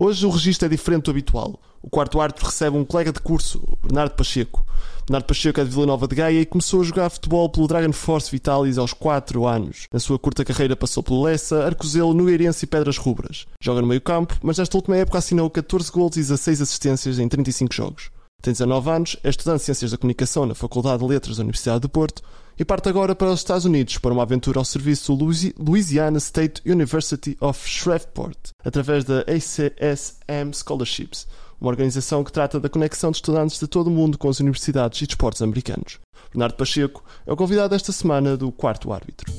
[0.00, 1.60] Hoje o registro é diferente do habitual.
[1.82, 4.64] O quarto árbitro recebe um colega de curso, Bernardo Pacheco.
[5.04, 7.92] Bernardo Pacheco é de Vila Nova de Gaia e começou a jogar futebol pelo Dragon
[7.92, 9.88] Force Vitalis aos 4 anos.
[9.92, 13.44] Na sua curta carreira passou pelo Lessa, Arcozelo, Noeirense e Pedras Rubras.
[13.60, 17.28] Joga no meio campo, mas nesta última época assinou 14 gols e 16 assistências em
[17.28, 18.12] 35 jogos.
[18.40, 21.80] Tem 19 anos, é estudante de Ciências da Comunicação na Faculdade de Letras da Universidade
[21.80, 22.22] de Porto
[22.58, 25.16] e parte agora para os Estados Unidos para uma aventura ao serviço
[25.56, 31.28] Louisiana State University of Shreveport, através da ACSM Scholarships,
[31.60, 35.00] uma organização que trata da conexão de estudantes de todo o mundo com as universidades
[35.00, 36.00] e desportos americanos.
[36.32, 39.32] Bernardo Pacheco é o convidado esta semana do Quarto Árbitro.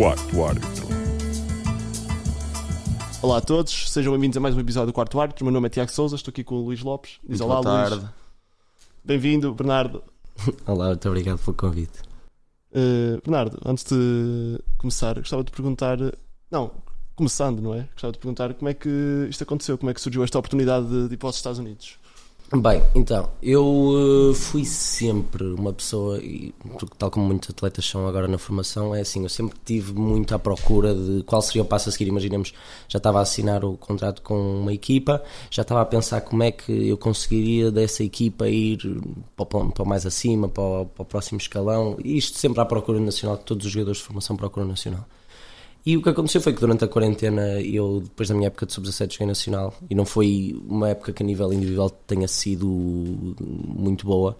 [0.00, 0.86] Quarto Árbitro.
[3.20, 5.44] Olá a todos, sejam bem-vindos a mais um episódio do Quarto Árbitro.
[5.44, 7.18] Meu nome é Tiago Souza, estou aqui com o Luís Lopes.
[7.22, 7.96] Diz muito olá, boa tarde.
[7.96, 8.10] Luís.
[9.04, 10.02] Bem-vindo, Bernardo.
[10.66, 12.00] olá, muito obrigado pelo convite.
[12.72, 15.98] Uh, Bernardo, antes de começar, gostava de perguntar.
[16.50, 16.70] Não,
[17.14, 17.86] começando, não é?
[17.92, 21.08] Gostava de perguntar como é que isto aconteceu, como é que surgiu esta oportunidade de,
[21.08, 21.98] de ir para os Estados Unidos.
[22.52, 26.52] Bem, então, eu uh, fui sempre uma pessoa, e
[26.98, 30.38] tal como muitos atletas são agora na formação, é assim, eu sempre tive muito à
[30.38, 32.08] procura de qual seria o passo a seguir.
[32.08, 32.52] Imaginemos,
[32.88, 36.50] já estava a assinar o contrato com uma equipa, já estava a pensar como é
[36.50, 38.80] que eu conseguiria dessa equipa ir
[39.36, 43.64] para, mais acima, para, para o próximo escalão, isto sempre à procura nacional, que todos
[43.64, 45.06] os jogadores de formação procuram nacional.
[45.84, 48.72] E o que aconteceu foi que durante a quarentena, eu, depois da minha época de
[48.72, 49.74] sub-17, joguei nacional.
[49.88, 52.66] E não foi uma época que a nível individual tenha sido
[53.38, 54.38] muito boa,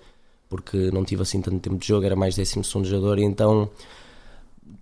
[0.49, 3.19] porque não tive assim tanto tempo de jogo, era mais 12 jogador.
[3.19, 3.71] E então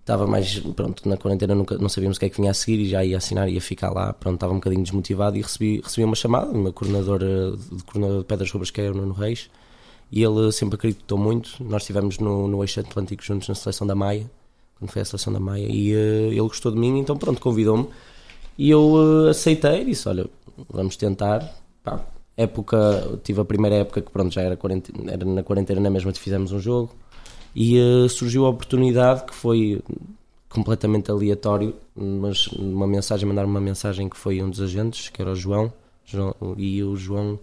[0.01, 0.59] estava mais.
[0.59, 3.05] Pronto, na quarentena nunca, não sabíamos o que é que vinha a seguir e já
[3.05, 4.11] ia assinar, ia ficar lá.
[4.11, 8.19] Pronto, estava um bocadinho desmotivado e recebi, recebi uma chamada do meu coordenador de, coordenador
[8.19, 9.49] de Pedras Rubras, que é o Nuno Reis.
[10.11, 11.63] E ele sempre acreditou muito.
[11.63, 14.29] Nós estivemos no, no Eixo Atlântico juntos na seleção da Maia
[14.87, 17.87] foi a seleção da Maia, e uh, ele gostou de mim, então pronto, convidou-me.
[18.57, 20.25] E eu uh, aceitei, disse: Olha,
[20.69, 21.53] vamos tentar.
[21.83, 25.89] Pá, época, tive a primeira época que pronto, já era, quarentena, era na quarentena na
[25.89, 26.91] mesma, fizemos um jogo.
[27.55, 29.81] E uh, surgiu a oportunidade que foi
[30.49, 35.31] completamente aleatório, mas uma mensagem, mandar uma mensagem que foi um dos agentes, que era
[35.31, 35.71] o João,
[36.05, 37.39] João e o João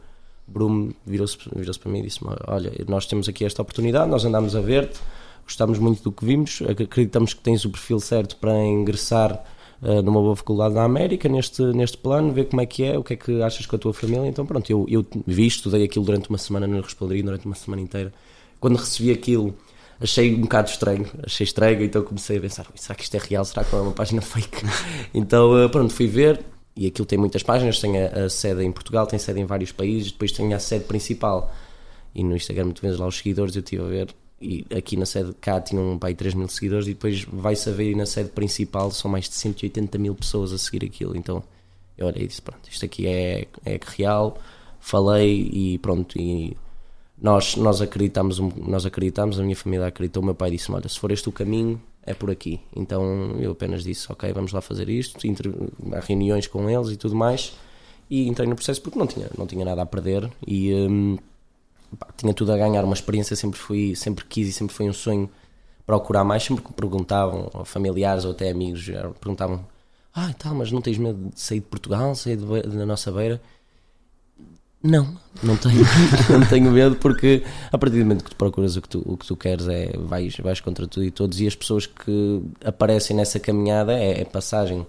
[0.47, 4.55] Brume virou-se virou para mim e disse olha, nós temos aqui esta oportunidade, nós andamos
[4.55, 4.99] a ver-te,
[5.47, 9.45] gostámos muito do que vimos, acreditamos que tens o perfil certo para ingressar
[9.81, 13.05] uh, numa boa faculdade na América, neste, neste plano, ver como é que é, o
[13.05, 14.27] que é que achas com a tua família.
[14.27, 17.81] Então, pronto, eu, eu vi, estudei aquilo durante uma semana, não respondi durante uma semana
[17.81, 18.13] inteira.
[18.59, 19.57] Quando recebi aquilo,
[20.01, 23.45] achei um bocado estranho, achei estranho, então comecei a pensar: será que isto é real?
[23.45, 24.63] Será que é uma página fake?
[25.15, 26.41] então, uh, pronto, fui ver.
[26.79, 29.73] E aquilo tem muitas páginas, tem a, a sede em Portugal, tem sede em vários
[29.73, 31.51] países, depois tem a sede principal.
[32.15, 35.07] E no Instagram, muitas vezes lá os seguidores, eu estive a ver e aqui na
[35.07, 38.31] sede cá tinham um pai 3 mil seguidores e depois vai-se a ver na sede
[38.31, 41.17] principal são mais de 180 mil pessoas a seguir aquilo.
[41.17, 41.43] Então
[41.97, 44.39] eu olhei e disse pronto isto aqui é, é real.
[44.79, 46.57] Falei e pronto e
[47.21, 50.99] nós, nós acreditamos nós acreditamos, a minha família acreditou o meu pai disse olha se
[50.99, 52.61] for este o caminho é por aqui.
[52.75, 55.19] Então eu apenas disse ok vamos lá fazer isto
[55.93, 57.55] há reuniões com eles e tudo mais.
[58.11, 61.17] E entrei no processo porque não tinha, não tinha nada a perder e hum,
[61.97, 64.93] pá, tinha tudo a ganhar uma experiência, sempre fui, sempre quis e sempre foi um
[64.93, 65.31] sonho
[65.85, 68.87] procurar mais, sempre que perguntavam, ou familiares ou até amigos,
[69.21, 69.65] perguntavam
[70.15, 73.41] ah, tal, mas não tens medo de sair de Portugal, sair da nossa beira?
[74.83, 75.85] Não, não tenho,
[76.31, 79.17] não tenho medo porque a partir do momento que tu procuras o que tu, o
[79.17, 83.17] que tu queres é vais, vais contra tudo e todos e as pessoas que aparecem
[83.17, 84.87] nessa caminhada é, é passagem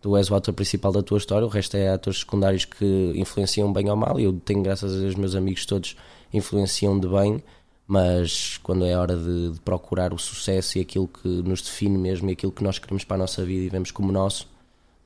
[0.00, 3.72] tu és o ator principal da tua história, o resto é atores secundários que influenciam
[3.72, 4.18] bem ou mal.
[4.20, 5.96] Eu tenho, graças a Deus, meus amigos todos
[6.32, 7.42] influenciam de bem,
[7.86, 12.28] mas quando é hora de, de, procurar o sucesso e aquilo que nos define mesmo
[12.28, 14.46] e aquilo que nós queremos para a nossa vida e vemos como nosso,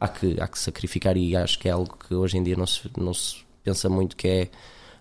[0.01, 1.17] há que, há que sacrificar.
[1.17, 4.17] E acho que é algo que hoje em dia não se, não se pensa muito
[4.17, 4.49] que é.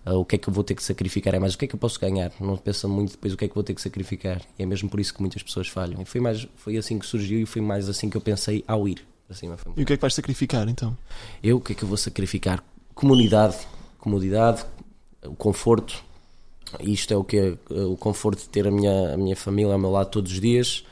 [0.04, 1.36] Uh, o que é que eu vou ter que sacrificar?
[1.36, 2.32] É mais o que é que eu posso ganhar?
[2.40, 4.42] Não pensa muito depois o que é que vou ter que sacrificar.
[4.58, 6.02] E é mesmo por isso que muitas pessoas falham.
[6.02, 8.88] E foi, mais, foi assim que surgiu e foi mais assim que eu pensei ao
[8.88, 9.06] ir.
[9.30, 9.48] Assim,
[9.78, 10.96] e o que é que vais sacrificar então?
[11.42, 12.62] Eu, o que é que eu vou sacrificar?
[12.94, 13.56] Comunidade,
[13.98, 14.66] comodidade,
[15.24, 16.04] o conforto.
[16.80, 19.80] Isto é o que é o conforto de ter a minha, a minha família ao
[19.80, 20.86] meu lado todos os dias,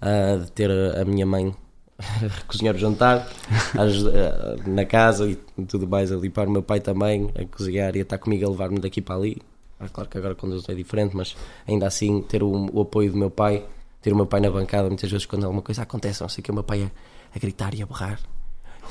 [0.00, 1.54] uh, de ter a, a minha mãe
[1.98, 3.28] a cozinhar o jantar
[3.74, 5.36] uh, na casa e
[5.66, 8.50] tudo mais, a limpar o meu pai também, a cozinhar e a estar comigo a
[8.50, 9.40] levar-me daqui para ali.
[9.78, 11.36] Ah, claro que agora quando é diferente, mas
[11.66, 13.64] ainda assim ter o, o, apoio do meu pai,
[14.00, 16.50] ter o meu pai na bancada, muitas vezes quando alguma coisa acontece, não sei que
[16.50, 16.90] o meu pai é
[17.34, 18.20] a gritar e a berrar.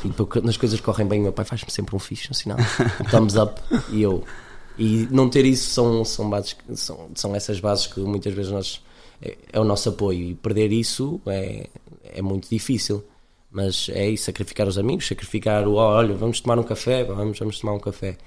[0.04, 2.58] E depois, nas coisas correm bem, o meu pai faz-me sempre um fixe, um sinal,
[3.00, 3.62] um thumbs up,
[3.92, 4.24] e eu.
[4.82, 8.82] E não ter isso são, são, bases, são, são essas bases que muitas vezes nós.
[9.22, 11.70] É, é o nosso apoio, e perder isso é,
[12.04, 13.04] é muito difícil.
[13.52, 17.38] Mas é isso, sacrificar os amigos, sacrificar o oh, olha, vamos tomar um café, vamos,
[17.38, 18.18] vamos tomar um café,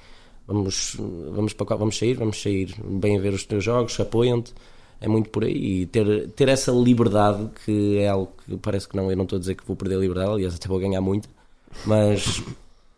[0.46, 0.96] vamos,
[1.34, 4.52] vamos, para, vamos sair, vamos sair, bem a ver os teus jogos, apoiam-te
[5.00, 5.82] é muito por aí.
[5.82, 9.36] E ter, ter essa liberdade, que é algo que parece que não, eu não estou
[9.36, 11.28] a dizer que vou perder a liberdade, aliás, até vou ganhar muito,
[11.84, 12.42] mas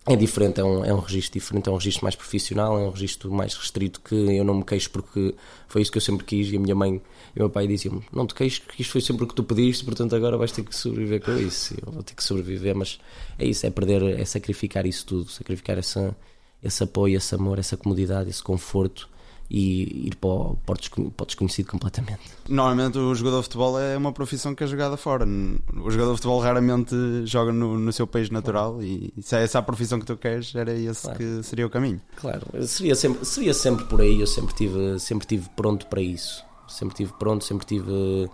[0.08, 2.90] é diferente, é um, é um registro diferente, é um registro mais profissional, é um
[2.90, 5.34] registro mais restrito que eu não me queixo porque
[5.66, 7.02] foi isso que eu sempre quis e a minha mãe
[7.34, 9.42] e o meu pai diziam não te queixes que isto foi sempre o que tu
[9.42, 11.74] pediste, portanto agora vais ter que sobreviver com isso.
[11.84, 13.00] Eu vou ter que sobreviver, mas
[13.36, 16.16] é isso, é perder, é sacrificar isso tudo, sacrificar essa,
[16.62, 19.08] esse apoio, esse amor, essa comodidade, esse conforto
[19.50, 22.20] e ir para o, para o desconhecido completamente.
[22.48, 25.24] Normalmente o jogador de futebol é uma profissão que é jogada fora.
[25.24, 26.94] O jogador de futebol raramente
[27.24, 30.54] joga no, no seu país natural e se é essa a profissão que tu queres,
[30.54, 31.18] era esse claro.
[31.18, 32.00] que seria o caminho.
[32.16, 36.44] Claro, seria sempre, seria sempre por aí, eu sempre tive, sempre tive pronto para isso.
[36.68, 38.28] Sempre tive pronto, sempre tive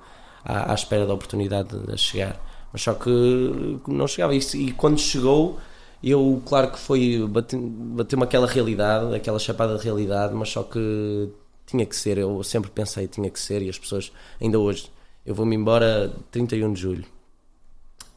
[0.45, 2.41] à, à espera da oportunidade de chegar.
[2.73, 4.35] Mas só que não chegava.
[4.35, 5.59] E, e quando chegou
[6.03, 11.29] eu, claro que foi, bateu-me aquela realidade, aquela chapada de realidade, mas só que
[11.67, 14.91] tinha que ser, eu sempre pensei tinha que ser, e as pessoas, ainda hoje,
[15.25, 17.05] eu vou-me embora 31 de julho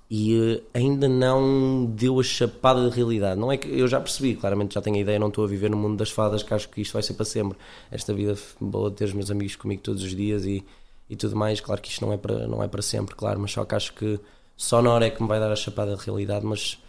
[0.09, 3.39] e uh, ainda não deu a chapada de realidade.
[3.39, 5.69] Não é que eu já percebi, claramente já tenho a ideia, não estou a viver
[5.69, 7.57] no mundo das fadas, que acho que isto vai ser para sempre.
[7.89, 10.63] Esta vida boa de ter os meus amigos comigo todos os dias e,
[11.09, 13.51] e tudo mais, claro que isto não é para não é para sempre, claro, mas
[13.51, 14.19] só que acho que
[14.55, 16.79] só na hora é que me vai dar a chapada de realidade, mas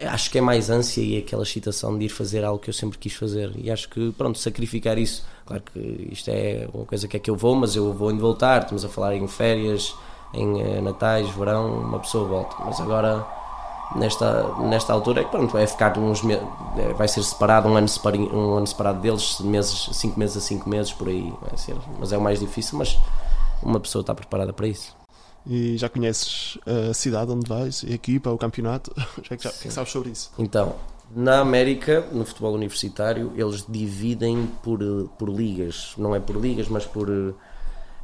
[0.00, 2.98] acho que é mais ânsia e aquela excitação de ir fazer algo que eu sempre
[2.98, 3.52] quis fazer.
[3.56, 7.30] E acho que pronto sacrificar isso claro que isto é uma coisa que é que
[7.30, 8.62] eu vou mas eu vou indo voltar.
[8.62, 9.94] Estamos a falar em férias
[10.34, 12.56] em uh, natais verão uma pessoa volta.
[12.64, 13.26] Mas agora
[13.94, 18.36] nesta nesta altura é pronto vai ficar uns é, vai ser separado um ano separado
[18.36, 21.76] um ano separado deles meses cinco meses a cinco meses por aí vai ser.
[21.98, 22.98] Mas é o mais difícil mas
[23.62, 24.94] uma pessoa está preparada para isso
[25.46, 28.92] e já conheces a cidade onde vais, a equipa, o campeonato?
[29.18, 30.30] O que é sabes sobre isso?
[30.38, 30.76] Então,
[31.14, 34.80] na América, no futebol universitário, eles dividem por,
[35.18, 37.08] por ligas, não é por ligas, mas por.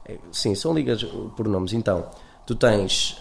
[0.06, 1.02] Eh, sim, são ligas
[1.36, 1.72] por nomes.
[1.72, 2.08] Então,
[2.46, 3.20] tu tens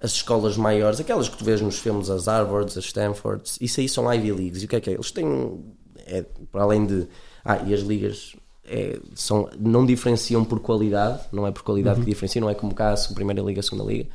[0.00, 3.88] as escolas maiores, aquelas que tu vês nos filmes, as Harvards, as Stanfords, isso aí
[3.88, 4.62] são Ivy Leagues.
[4.62, 4.94] E o que é que é?
[4.94, 5.62] Eles têm,
[6.06, 7.06] é, para além de.
[7.44, 8.34] Ah, e as ligas
[8.64, 12.04] é, são, não diferenciam por qualidade, não é por qualidade uhum.
[12.04, 14.08] que diferenciam, não é como cá a Primeira Liga, a Segunda Liga,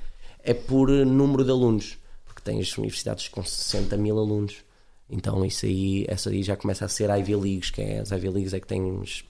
[0.43, 4.63] é por número de alunos, porque tens universidades com 60 mil alunos,
[5.09, 8.29] então isso aí, essa aí já começa a ser Ivy Leagues, que é as Ivy
[8.29, 9.23] Leagues é que tens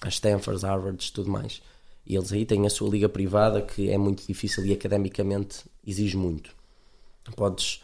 [0.00, 1.60] as Stanford, Harvard, tudo mais.
[2.06, 6.16] E eles aí têm a sua liga privada que é muito difícil e academicamente exige
[6.16, 6.50] muito.
[7.36, 7.82] Podes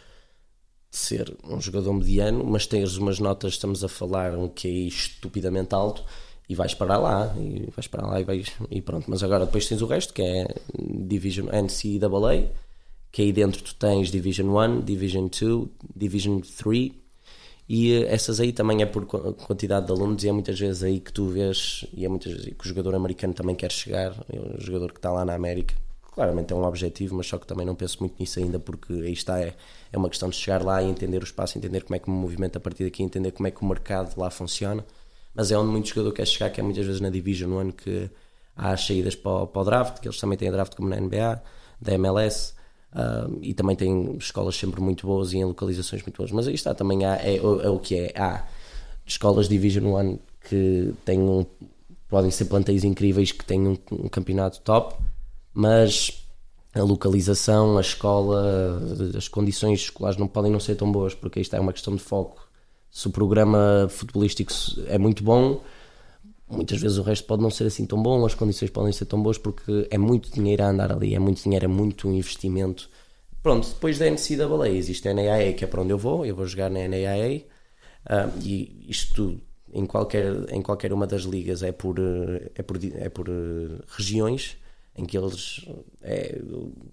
[0.90, 5.74] ser um jogador mediano, mas tens umas notas, estamos a falar um que é estupidamente
[5.74, 6.04] alto,
[6.48, 9.06] e vais para lá e vais para lá e vais e pronto.
[9.08, 10.46] Mas agora depois tens o resto que é
[10.78, 12.50] Division NCAA
[13.10, 16.92] que aí dentro tu tens Division 1 Division 2 Division 3
[17.68, 21.00] e eh, essas aí também é por quantidade de alunos e é muitas vezes aí
[21.00, 24.60] que tu vês e é muitas vezes que o jogador americano também quer chegar o
[24.60, 25.74] jogador que está lá na América.
[26.12, 29.12] Claramente é um objetivo mas só que também não penso muito nisso ainda porque aí
[29.12, 29.54] está é,
[29.92, 32.12] é uma questão de chegar lá e entender o espaço entender como é que o
[32.12, 34.84] movimento a partir daqui entender como é que o mercado lá funciona
[35.36, 38.08] mas é onde muito jogador quer chegar, que é muitas vezes na Division One que
[38.56, 40.96] há as saídas para o, para o draft, que eles também têm draft como na
[40.98, 41.42] NBA,
[41.78, 42.54] da MLS,
[42.94, 46.32] uh, e também têm escolas sempre muito boas e em localizações muito boas.
[46.32, 48.46] Mas aí está, também há, é, é, é o que é, há
[49.04, 51.44] escolas Division One que têm um,
[52.08, 54.94] podem ser plantéis incríveis que têm um, um campeonato top,
[55.52, 56.24] mas
[56.72, 58.80] a localização, a escola,
[59.14, 62.02] as condições escolares não podem não ser tão boas, porque isto é uma questão de
[62.02, 62.45] foco
[62.96, 64.50] se o programa futebolístico
[64.86, 65.62] é muito bom,
[66.48, 69.22] muitas vezes o resto pode não ser assim tão bom, as condições podem ser tão
[69.22, 72.88] boas porque é muito dinheiro a andar ali, é muito dinheiro, é muito investimento.
[73.42, 76.46] Pronto, depois da NCAA existe a NAIA que é para onde eu vou, eu vou
[76.46, 77.44] jogar na NAIA
[78.06, 79.42] uh, e isto
[79.74, 84.56] em qualquer, em qualquer uma das ligas é por, é por, é por uh, regiões
[84.96, 85.66] em que eles
[86.00, 86.40] é,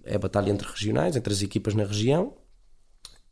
[0.04, 2.34] é batalha entre regionais, entre as equipas na região,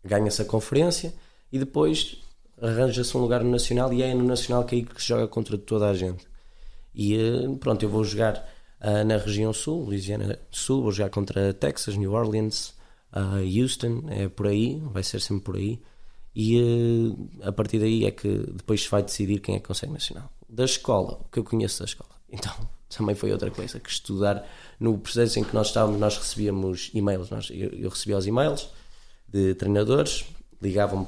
[0.06, 1.14] ganha-se a conferência
[1.52, 2.31] e depois
[2.62, 5.28] arranja-se um lugar no Nacional e é no Nacional que é aí que se joga
[5.28, 6.26] contra toda a gente.
[6.94, 8.48] E eh, pronto, eu vou jogar
[8.82, 12.74] uh, na região sul, Louisiana Sul, vou jogar contra Texas, New Orleans,
[13.14, 15.82] uh, Houston, é por aí, vai ser sempre por aí.
[16.36, 20.30] E uh, a partir daí é que depois vai decidir quem é que consegue Nacional.
[20.48, 22.12] Da escola, o que eu conheço da escola.
[22.34, 22.54] Então,
[22.88, 24.48] também foi outra coisa, que estudar
[24.80, 28.70] no processo em que nós estávamos, nós recebíamos e-mails, nós, eu, eu recebia os e-mails
[29.28, 30.24] de treinadores
[30.62, 31.08] ligavam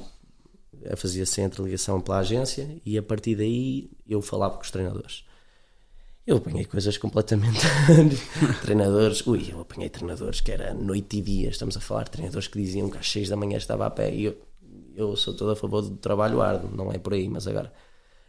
[0.96, 5.24] fazia sempre a ligação pela agência e a partir daí eu falava com os treinadores.
[6.26, 7.60] Eu apanhei coisas completamente.
[8.62, 11.50] treinadores, ui, eu apanhei treinadores que era noite e dia.
[11.50, 14.14] Estamos a falar, treinadores que diziam que às 6 da manhã estava a pé.
[14.14, 14.38] E eu,
[14.96, 17.70] eu sou todo a favor do trabalho árduo, não é por aí, mas agora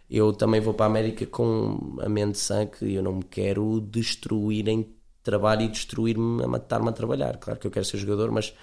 [0.09, 3.79] eu também vou para a América com a mente sã que eu não me quero
[3.81, 4.93] destruir em
[5.23, 7.37] trabalho e destruir-me a matar-me a trabalhar.
[7.37, 8.53] Claro que eu quero ser jogador, mas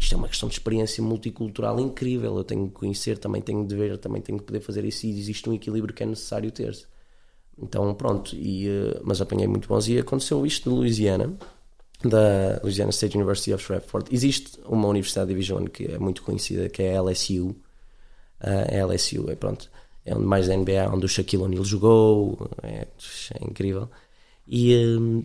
[0.00, 2.36] isto é uma questão de experiência multicultural incrível.
[2.36, 5.10] Eu tenho que conhecer, também tenho de ver, também tenho que poder fazer isso e
[5.10, 6.86] existe um equilíbrio que é necessário ter-se.
[7.58, 9.86] Então, pronto, e, uh, mas apanhei muito bons.
[9.88, 11.36] E aconteceu isto de Louisiana,
[12.02, 14.10] da Louisiana State University of Shreveport.
[14.10, 17.54] Existe uma universidade de Division que é muito conhecida, que é a LSU.
[18.40, 19.70] A LSU, é pronto.
[20.06, 22.48] É onde mais da NBA, onde o Shaquille O'Neal jogou.
[22.62, 22.86] É,
[23.34, 23.90] é incrível.
[24.46, 25.22] E uh,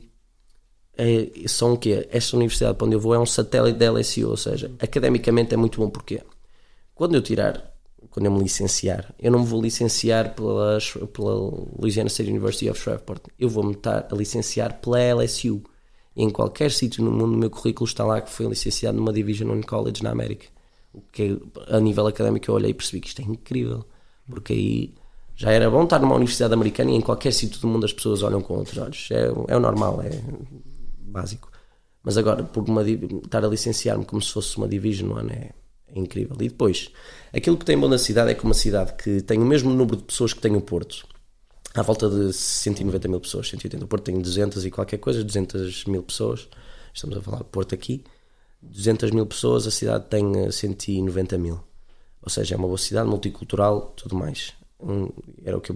[0.97, 2.07] é, são o quê?
[2.11, 5.57] Esta universidade para onde eu vou é um satélite da LSU, ou seja, academicamente é
[5.57, 5.89] muito bom.
[5.89, 6.21] Porquê?
[6.93, 7.75] Quando eu tirar
[8.15, 10.77] quando eu me licenciar, eu não me vou licenciar pela,
[11.11, 11.33] pela
[11.77, 15.61] Louisiana State University of Shreveport, eu vou-me estar a licenciar pela LSU.
[16.15, 19.51] Em qualquer sítio no mundo, no meu currículo está lá que foi licenciado numa Division
[19.51, 20.45] One College na América.
[20.93, 21.37] O que
[21.67, 23.83] a nível académico eu olhei e percebi que isto é incrível,
[24.29, 24.93] porque aí
[25.35, 28.23] já era bom estar numa universidade americana e em qualquer sítio do mundo as pessoas
[28.23, 29.09] olham com outros olhos.
[29.11, 30.09] É, é o normal, é
[31.05, 31.51] básico.
[32.03, 35.51] Mas agora, por uma, estar a licenciar-me como se fosse uma Division One é
[35.95, 36.35] é incrível.
[36.39, 36.91] E depois,
[37.33, 39.97] aquilo que tem bom na cidade é que uma cidade que tem o mesmo número
[39.97, 41.07] de pessoas que tem o Porto,
[41.73, 43.85] à volta de 190 mil pessoas, 180.
[43.85, 46.47] O Porto tem 200 e qualquer coisa, 200 mil pessoas.
[46.93, 48.03] Estamos a falar do Porto aqui.
[48.61, 51.61] 200 mil pessoas, a cidade tem 190 mil.
[52.21, 54.53] Ou seja, é uma boa cidade, multicultural, tudo mais.
[54.79, 55.09] Um,
[55.43, 55.75] era o que eu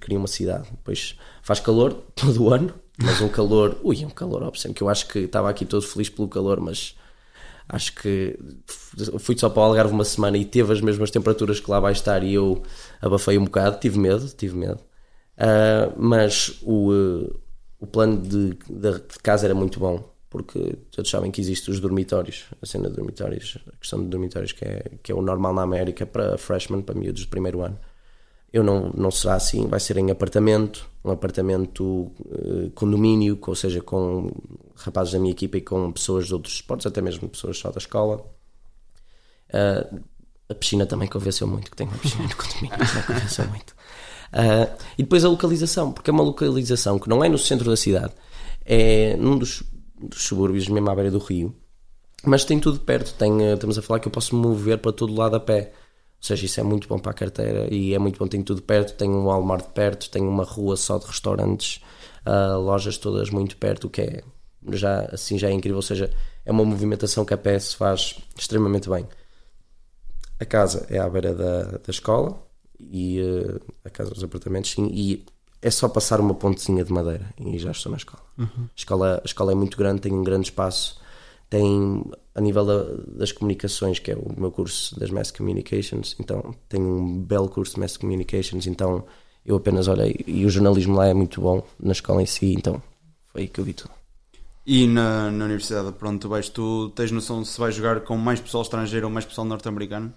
[0.00, 0.68] queria uma cidade.
[0.70, 4.88] Depois faz calor todo o ano, mas um calor, ui, um calor óbvio, que eu
[4.88, 6.96] acho que estava aqui todo feliz pelo calor, mas
[7.68, 8.38] acho que
[9.18, 11.92] fui só para o Algarve uma semana e teve as mesmas temperaturas que lá vai
[11.92, 12.62] estar e eu
[13.00, 14.80] abafei um bocado, tive medo, tive medo.
[15.36, 17.40] Uh, mas o, uh,
[17.78, 22.46] o plano de, de, casa era muito bom, porque todos sabem que existem os dormitórios,
[22.62, 25.62] a cena de dormitórios, a questão de dormitórios que é, que é o normal na
[25.62, 27.78] América para freshmen, para miúdos de primeiro ano.
[28.52, 33.80] Eu não, não será assim, vai ser em apartamento, um apartamento uh, condomínio, ou seja,
[33.80, 34.30] com
[34.76, 37.78] rapazes da minha equipa e com pessoas de outros esportes, até mesmo pessoas só da
[37.78, 38.24] escola.
[39.50, 40.00] Uh,
[40.48, 43.70] a piscina também convenceu muito, que tem uma piscina no condomínio, também convenceu muito.
[44.32, 47.76] Uh, e depois a localização, porque é uma localização que não é no centro da
[47.76, 48.12] cidade,
[48.64, 49.62] é num dos,
[50.00, 51.54] dos subúrbios, mesmo à beira do rio,
[52.24, 53.14] mas tem tudo perto.
[53.14, 55.72] Tem, estamos a falar que eu posso me mover para todo lado a pé.
[56.18, 58.62] Ou seja, isso é muito bom para a carteira e é muito bom, tem tudo
[58.62, 61.80] perto, tem um Walmart perto, tem uma rua só de restaurantes,
[62.26, 64.24] uh, lojas todas muito perto, o que é
[64.72, 66.10] já, assim já é incrível, ou seja,
[66.44, 69.06] é uma movimentação que a pé se faz extremamente bem.
[70.40, 72.36] A casa é à beira da, da escola
[72.80, 75.24] e uh, a casa dos apartamentos sim, e
[75.62, 78.22] é só passar uma pontezinha de madeira e já estou na escola.
[78.38, 78.64] Uhum.
[78.64, 79.20] A escola.
[79.22, 81.00] A escola é muito grande, tem um grande espaço,
[81.48, 82.04] tem
[82.36, 82.84] a nível da,
[83.16, 87.74] das comunicações, que é o meu curso das Mass Communications, então tenho um belo curso
[87.74, 89.04] de Mass Communications, então
[89.44, 92.82] eu apenas olhei, e o jornalismo lá é muito bom na escola em si, então
[93.32, 93.90] foi aí que eu vi tudo.
[94.66, 98.38] E na, na universidade, pronto, tu vais, tu tens noção se vais jogar com mais
[98.38, 100.12] pessoal estrangeiro ou mais pessoal norte-americano?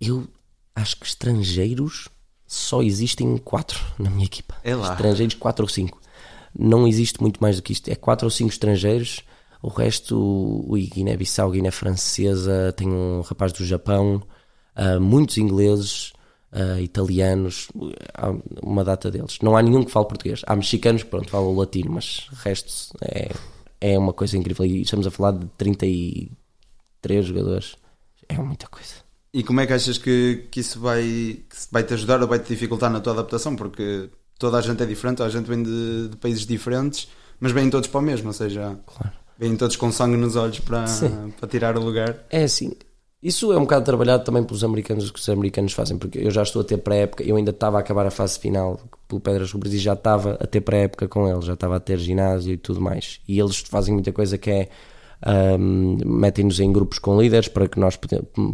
[0.00, 0.28] Eu
[0.76, 2.08] acho que estrangeiros
[2.46, 4.54] só existem quatro na minha equipa.
[4.62, 4.92] É lá.
[4.92, 6.00] Estrangeiros, quatro ou cinco.
[6.56, 7.88] Não existe muito mais do que isto.
[7.88, 9.22] É quatro ou cinco estrangeiros.
[9.62, 14.22] O resto, o Guiné-Bissau, Guiné Francesa, tem um rapaz do Japão,
[14.76, 16.12] uh, muitos ingleses,
[16.52, 17.68] uh, italianos,
[18.14, 19.38] há uma data deles.
[19.42, 20.42] Não há nenhum que fale português.
[20.46, 23.30] Há mexicanos, pronto, falam latino, mas o resto é
[23.80, 24.64] é uma coisa incrível.
[24.66, 27.76] E estamos a falar de 33 jogadores.
[28.28, 28.94] É muita coisa.
[29.32, 32.38] E como é que achas que, que isso vai, que vai te ajudar ou vai
[32.38, 33.56] te dificultar na tua adaptação?
[33.56, 37.70] Porque toda a gente é diferente, a gente vem de, de países diferentes, mas vêm
[37.70, 39.12] todos para o mesmo, ou seja, claro.
[39.40, 40.84] Vêm todos com sangue nos olhos para,
[41.38, 42.24] para tirar o lugar.
[42.30, 42.72] É assim,
[43.22, 46.42] isso é um bocado trabalhado também pelos americanos, que os americanos fazem, porque eu já
[46.42, 48.78] estou a ter pré-época, eu ainda estava a acabar a fase final
[49.08, 51.98] pelo Pedras Rubras e já estava a ter pré-época com eles, já estava a ter
[51.98, 53.20] ginásio e tudo mais.
[53.26, 54.68] E eles fazem muita coisa que é
[55.58, 57.98] um, metem-nos em grupos com líderes para que nós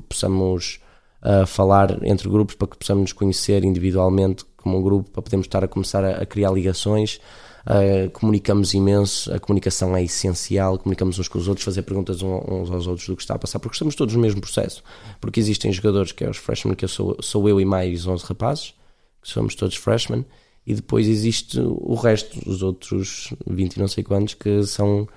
[0.09, 0.81] possamos
[1.23, 5.47] uh, falar entre grupos, para que possamos nos conhecer individualmente como um grupo, para podermos
[5.47, 7.21] estar a começar a, a criar ligações
[7.67, 12.71] Uh, comunicamos imenso, a comunicação é essencial, comunicamos uns com os outros, fazer perguntas uns
[12.71, 14.85] aos outros do que está a passar, porque estamos todos no mesmo processo.
[15.21, 18.25] Porque existem jogadores que é os freshmen, que eu sou, sou eu e mais 11
[18.25, 18.75] rapazes,
[19.21, 20.25] que somos todos freshmen,
[20.65, 25.09] e depois existe o resto, os outros 20 e não sei quantos, que são,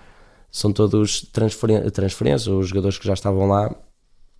[0.50, 3.76] são todos transferen transferências, os jogadores que já estavam lá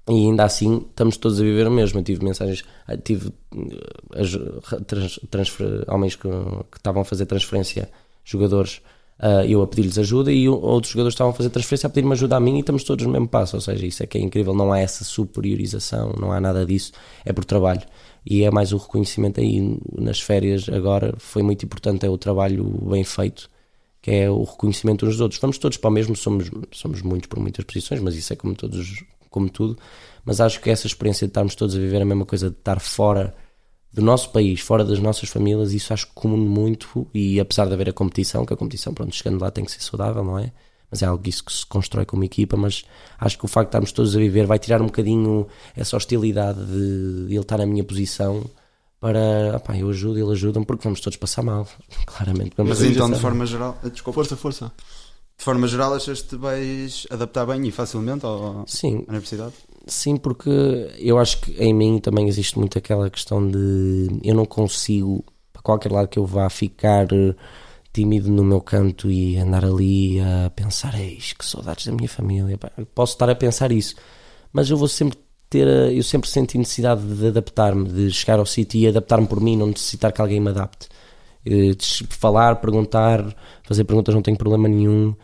[0.08, 2.00] e ainda assim estamos todos a viver o mesmo.
[2.00, 7.90] Eu tive mensagens, eh, tive uh, trans, transfer, homens que, que, estavam a fazer transferência,
[8.24, 8.82] jogadores,
[9.20, 12.38] uh, eu a pedir-lhes ajuda e outros jogadores estavam a fazer transferência a pedir-me ajuda
[12.38, 13.56] a mim e estamos todos no mesmo passo.
[13.56, 16.92] Ou seja, isso é que é incrível, não há essa superiorização, não há nada disso,
[17.24, 17.84] é por trabalho.
[18.26, 22.64] E é mais o reconhecimento aí nas férias agora, foi muito importante, é o trabalho
[22.90, 23.50] bem feito
[24.02, 25.42] que é o reconhecimento uns dos outros.
[25.42, 28.56] Vamos todos para o mesmo, somos, somos muitos por muitas posições, mas isso é como
[28.56, 29.78] todos como tudo,
[30.26, 32.80] mas acho que essa experiência de estarmos todos a viver a mesma coisa, de estar
[32.80, 33.36] fora
[33.92, 37.90] do nosso país, fora das nossas famílias, isso acho comum muito e apesar de haver
[37.90, 40.52] a competição, que a competição, pronto, chegando lá tem que ser saudável, não é?
[40.92, 42.84] Mas é algo isso que se constrói como equipa, mas
[43.20, 46.64] acho que o facto de estarmos todos a viver vai tirar um bocadinho essa hostilidade
[46.66, 48.44] de ele estar na minha posição
[49.00, 51.68] para, opá, eu ajudo, ele ajuda-me, porque vamos todos passar mal,
[52.06, 52.54] claramente.
[52.58, 54.16] Mas então, de forma geral, desculpa.
[54.16, 54.72] Força, força
[55.40, 59.06] de forma geral, achas que te vais adaptar bem e facilmente ao, Sim.
[59.08, 59.54] à universidade?
[59.88, 60.50] Sim, porque
[61.00, 65.62] eu acho que em mim também existe muito aquela questão de eu não consigo, para
[65.62, 67.08] qualquer lado que eu vá, ficar
[67.94, 72.60] tímido no meu canto e andar ali a pensar, eis que saudades da minha família.
[72.94, 73.96] Posso estar a pensar isso,
[74.52, 75.18] mas eu vou sempre
[75.50, 79.56] ter, eu sempre senti necessidade de adaptar-me, de chegar ao sítio e adaptar-me por mim,
[79.56, 80.90] não necessitar que alguém me adapte.
[81.46, 85.16] Eh, de falar, perguntar, fazer perguntas não tenho problema nenhum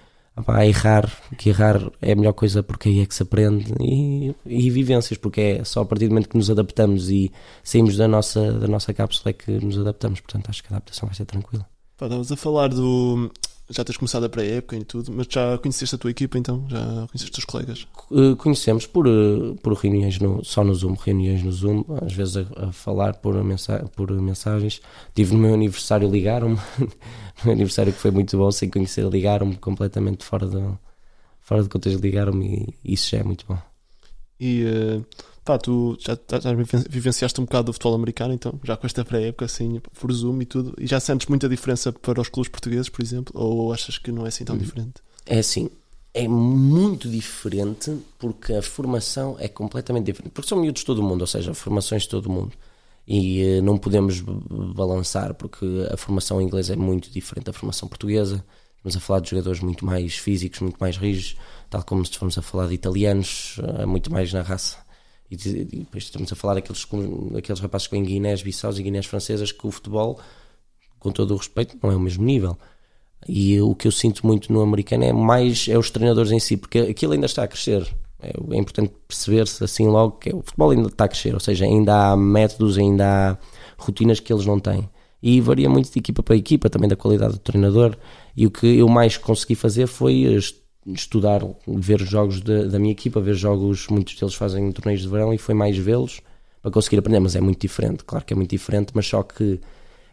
[0.48, 4.36] a errar, que errar é a melhor coisa porque aí é que se aprende e,
[4.46, 7.32] e vivências, porque é só a partir do momento que nos adaptamos e
[7.63, 11.08] saímos da nossa, da nossa cápsula é que nos adaptamos, portanto acho que a adaptação
[11.08, 11.65] vai ser tranquila.
[11.94, 13.32] Estavas a falar do,
[13.69, 16.65] já tens começado a pré-época e tudo, mas já conheceste a tua equipa então?
[16.69, 17.88] Já conheceste os teus colegas?
[18.12, 22.38] Uh, conhecemos por, uh, por reuniões no, só no Zoom, reuniões no Zoom, às vezes
[22.38, 24.81] a, a falar por, mensa por mensagens.
[25.15, 26.89] Tive no meu aniversário, ligaram-me, no
[27.45, 30.77] meu aniversário que foi muito bom, sem conhecer, ligaram-me completamente fora, do,
[31.39, 33.57] fora de contexto, ligaram-me e isso já é muito bom.
[34.39, 35.05] E uh,
[35.46, 36.54] pá, tu já, já,
[36.90, 40.46] vivenciaste um bocado do futebol americano, então, já com esta pré-época, assim, por Zoom e
[40.46, 44.12] tudo, e já sentes muita diferença para os clubes portugueses, por exemplo, ou achas que
[44.12, 44.60] não é assim tão hum.
[44.60, 44.96] diferente?
[45.27, 45.70] É assim,
[46.14, 50.31] é muito diferente porque a formação é completamente diferente.
[50.31, 52.53] Porque são miúdos de todo o mundo, ou seja, formações de todo o mundo.
[53.08, 58.44] E uh, não podemos balançar porque a formação inglesa é muito diferente da formação portuguesa.
[58.77, 61.38] Estamos a falar de jogadores muito mais físicos, muito mais rígidos,
[61.70, 64.84] tal como se estamos a falar de italianos, uh, muito mais na raça
[65.29, 66.85] e, depois estamos a falar daqueles,
[67.31, 70.20] daqueles rapazes que vêm Guinés, Bissaus e Guinés francesas que o futebol,
[71.00, 72.57] com todo o respeito, não é o mesmo nível.
[73.27, 76.57] E o que eu sinto muito no americano é mais é os treinadores em si,
[76.57, 77.88] porque aquilo ainda está a crescer.
[78.22, 81.66] É, é importante perceber-se assim logo que o futebol ainda está a crescer, ou seja,
[81.66, 83.38] ainda há métodos, ainda há
[83.77, 84.88] rotinas que eles não têm.
[85.22, 87.98] E varia muito de equipa para equipa, também da qualidade do treinador.
[88.38, 90.24] E o que eu mais consegui fazer foi
[90.85, 95.33] estudar, ver jogos de, da minha equipa, ver jogos, muitos deles fazem torneios de verão
[95.33, 96.21] e foi mais vê-los
[96.61, 99.59] para conseguir aprender, mas é muito diferente, claro que é muito diferente, mas só que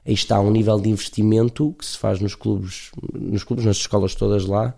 [0.05, 4.15] aí está um nível de investimento que se faz nos clubes, nos clubes, nas escolas
[4.15, 4.75] todas lá,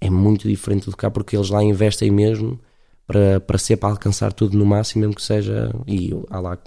[0.00, 2.58] é muito diferente do cá porque eles lá investem mesmo
[3.06, 6.58] para, para ser para alcançar tudo no máximo, mesmo que seja, e há lá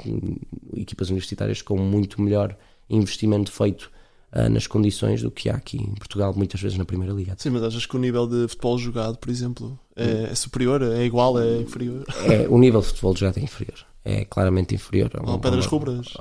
[0.75, 2.57] equipas universitárias com muito melhor
[2.89, 3.91] investimento feito
[4.33, 7.35] uh, nas condições do que há aqui em Portugal, muitas vezes na Primeira Liga.
[7.37, 11.03] Sim, mas achas que o nível de futebol jogado, por exemplo, é, é superior, é
[11.03, 12.05] igual, é inferior?
[12.25, 13.85] É, o nível de futebol jogado é inferior.
[14.03, 15.11] É claramente inferior.
[15.23, 16.07] Ou pedras rubras.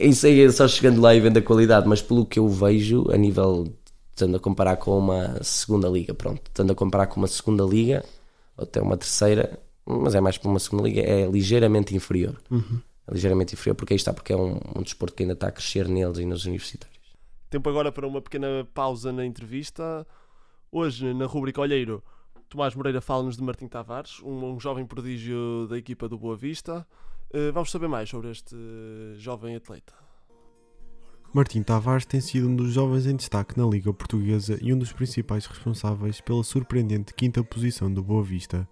[0.00, 3.10] Isso aí é só chegando lá e vendo a qualidade, mas pelo que eu vejo,
[3.10, 3.66] a nível,
[4.10, 8.04] estando a comparar com uma segunda liga, pronto, estando a comparar com uma segunda liga,
[8.56, 12.36] ou até uma terceira, mas é mais para uma segunda liga, é ligeiramente inferior.
[12.48, 12.78] Uhum
[13.10, 15.88] ligeiramente inferior, porque aí está, porque é um, um desporto que ainda está a crescer
[15.88, 16.98] neles e nos universitários.
[17.48, 20.06] Tempo agora para uma pequena pausa na entrevista.
[20.70, 22.02] Hoje, na rubrica Olheiro,
[22.48, 26.86] Tomás Moreira fala-nos de Martim Tavares, um, um, jovem prodígio da equipa do Boa Vista.
[27.34, 28.54] Uh, vamos saber mais sobre este
[29.16, 29.92] jovem atleta.
[31.32, 34.92] Martim Tavares tem sido um dos jovens em destaque na Liga Portuguesa e um dos
[34.92, 38.68] principais responsáveis pela surpreendente quinta posição do Boa Vista.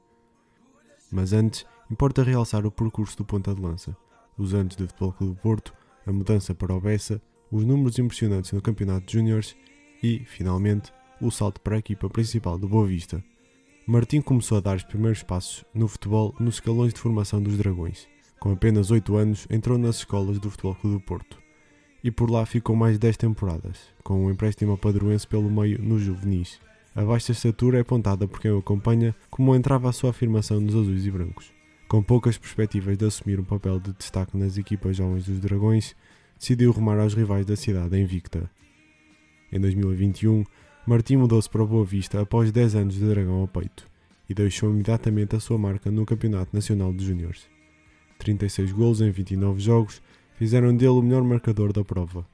[1.10, 3.96] Mas antes, importa realçar o percurso do ponta de lança
[4.38, 5.74] os anos do Futebol Clube do Porto,
[6.06, 7.20] a mudança para o Bessa,
[7.50, 9.56] os números impressionantes no Campeonato de Júniores
[10.02, 13.22] e, finalmente, o salto para a equipa principal do Boa Vista.
[13.86, 18.06] Martim começou a dar os primeiros passos no futebol nos escalões de formação dos Dragões.
[18.38, 21.38] Com apenas 8 anos, entrou nas escolas do Futebol Clube do Porto
[22.02, 26.60] e por lá ficou mais 10 temporadas, com um empréstimo padroense pelo meio nos juvenis.
[26.94, 30.74] A baixa estatura é apontada por quem o acompanha como entrava a sua afirmação nos
[30.74, 31.57] azuis e brancos.
[31.88, 35.96] Com poucas perspectivas de assumir um papel de destaque nas equipas jovens dos Dragões,
[36.38, 38.50] decidiu rumar aos rivais da cidade invicta.
[39.50, 40.44] Em 2021,
[40.86, 43.88] Martim mudou-se para Boa Vista após 10 anos de Dragão ao peito
[44.28, 47.48] e deixou imediatamente a sua marca no Campeonato Nacional de Júniores.
[48.18, 50.02] 36 gols em 29 jogos
[50.34, 52.26] fizeram dele o melhor marcador da prova.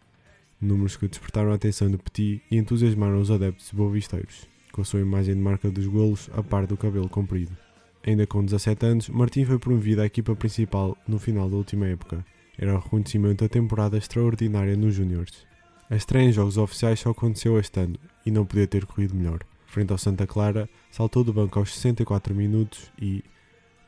[0.60, 4.98] Números que despertaram a atenção de Petit e entusiasmaram os adeptos bovisteiros, com a sua
[4.98, 7.63] imagem de marca dos golos a par do cabelo comprido.
[8.06, 12.24] Ainda com 17 anos, Martim foi promovido à equipa principal no final da última época.
[12.58, 15.46] Era o reconhecimento da temporada extraordinária nos Júniores.
[15.88, 19.40] A estreia em jogos oficiais só aconteceu este ano e não podia ter corrido melhor.
[19.66, 23.24] Frente ao Santa Clara, saltou do banco aos 64 minutos e,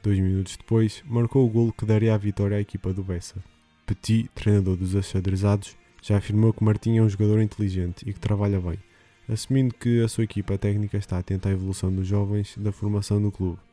[0.02, 3.36] dois minutos depois, marcou o golo que daria a vitória à equipa do Bessa.
[3.84, 8.60] Petit, treinador dos achadrezados, já afirmou que Martim é um jogador inteligente e que trabalha
[8.60, 8.78] bem,
[9.28, 13.30] assumindo que a sua equipa técnica está atenta à evolução dos jovens da formação do
[13.30, 13.65] clube.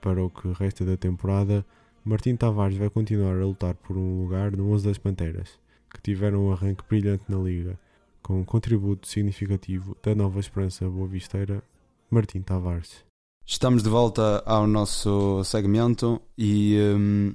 [0.00, 1.64] Para o que resta da temporada,
[2.04, 5.58] Martim Tavares vai continuar a lutar por um lugar no 11 das Panteras,
[5.92, 7.78] que tiveram um arranque brilhante na liga,
[8.22, 11.62] com um contributo significativo da nova esperança boa-visteira,
[12.10, 13.04] Martim Tavares.
[13.44, 17.34] Estamos de volta ao nosso segmento e hum,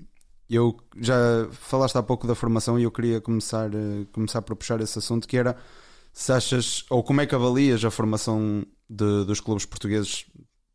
[0.49, 4.79] eu já falaste há pouco da formação e eu queria começar, eh, começar por puxar
[4.79, 5.57] esse assunto que era
[6.13, 10.27] se achas, ou como é que avalias a formação de, dos clubes portugueses,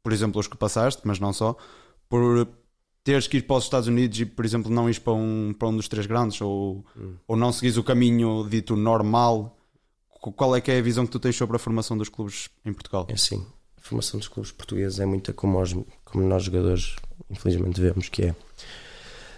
[0.08, 1.54] por exemplo, os que passaste, mas não só,
[2.08, 2.48] por
[3.04, 5.68] teres que ir para os Estados Unidos e, por exemplo, não ir para um, para
[5.68, 7.16] um dos três grandes, ou, hum.
[7.28, 9.54] ou não seguires o caminho dito normal.
[10.08, 12.72] Qual é que é a visão que tu tens sobre a formação dos clubes em
[12.72, 13.06] Portugal?
[13.10, 13.44] É sim,
[13.76, 15.74] a formação dos clubes portugueses é muito como, os,
[16.06, 16.96] como nós jogadores,
[17.28, 18.34] infelizmente, vemos que é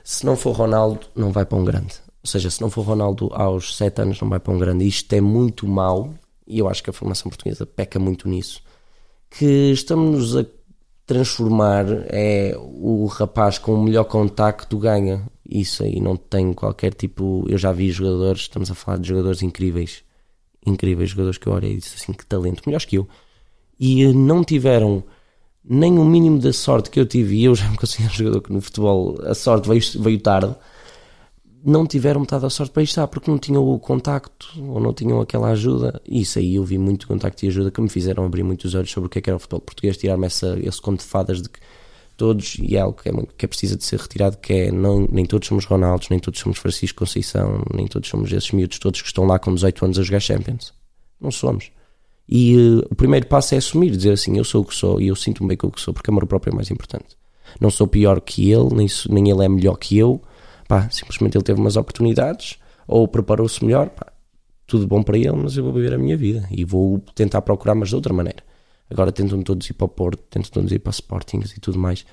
[0.05, 1.95] se não for Ronaldo, não vai para um grande.
[2.23, 4.87] Ou seja, se não for Ronaldo aos 7 anos, não vai para um grande.
[4.87, 6.15] Isto é muito mau
[6.47, 8.63] e eu acho que a formação portuguesa peca muito nisso.
[9.29, 10.45] Que estamos a
[11.11, 15.27] transformar é o rapaz com o melhor contacto ganha.
[15.45, 17.45] Isso aí não tem qualquer tipo.
[17.49, 20.05] Eu já vi jogadores, estamos a falar de jogadores incríveis,
[20.65, 23.09] incríveis jogadores que eu olhei e disse assim: que talento, melhores que eu,
[23.79, 25.03] e eh, não tiveram
[25.65, 28.53] nem o mínimo da sorte que eu tive, e eu já me considero jogador que
[28.53, 30.55] no futebol a sorte veio, veio tarde,
[31.65, 35.21] não tiveram metade da sorte para estar, porque não tinham o contacto ou não tinham
[35.21, 36.01] aquela ajuda.
[36.07, 39.07] Isso aí eu vi muito contacto e ajuda que me fizeram abrir muitos olhos sobre
[39.07, 41.61] o que é que era o futebol português, tirar-me esse conto de fadas de que
[42.17, 45.09] todos, e é algo que é, que é preciso de ser retirado, que é não,
[45.11, 49.01] nem todos somos Ronaldos, nem todos somos Francisco Conceição, nem todos somos esses miúdos todos
[49.01, 50.75] que estão lá com 18 anos a jogar Champions.
[51.19, 51.71] Não somos.
[52.29, 55.09] E uh, o primeiro passo é assumir, dizer assim: eu sou o que sou e
[55.09, 57.17] eu sinto-me bem com o que sou, porque amor próprio é mais importante.
[57.59, 60.23] Não sou pior que ele, nem, nem ele é melhor que eu.
[60.71, 62.57] Pá, simplesmente ele teve umas oportunidades
[62.87, 63.91] ou preparou-se melhor.
[63.91, 64.13] Pá,
[64.69, 67.75] tudo bom para ele, mas eu vou viver a minha vida e vou tentar procurar,
[67.75, 68.41] mas de outra maneira.
[68.89, 72.07] Agora tentam todos ir para o Porto, tentam todos ir para Sportings e tudo mais.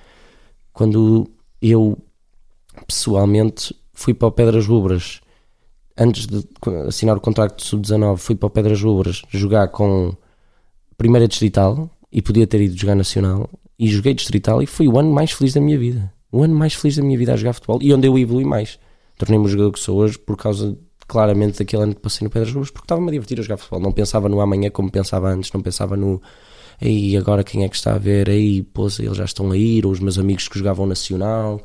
[0.74, 1.30] Quando
[1.62, 2.00] eu
[2.88, 5.22] pessoalmente fui para o Pedras Rubras
[5.96, 6.44] antes de
[6.88, 10.16] assinar o contrato de sub-19, fui para o Pedras Rubras jogar com
[10.98, 15.14] primeira distrital e podia ter ido jogar nacional e joguei distrital e foi o ano
[15.14, 16.17] mais feliz da minha vida.
[16.32, 18.80] O ano mais feliz da minha vida a jogar futebol e onde eu evolui mais.
[19.18, 22.52] Tornei-me o jogador que sou hoje por causa claramente daquele ano que passei no Pedras
[22.52, 23.80] Rubras porque estava-me a divertir a jogar futebol.
[23.80, 26.22] Não pensava no amanhã como pensava antes, não pensava no
[26.82, 29.86] aí agora quem é que está a ver, aí poça, eles já estão a ir,
[29.86, 31.62] ou os meus amigos que jogavam nacional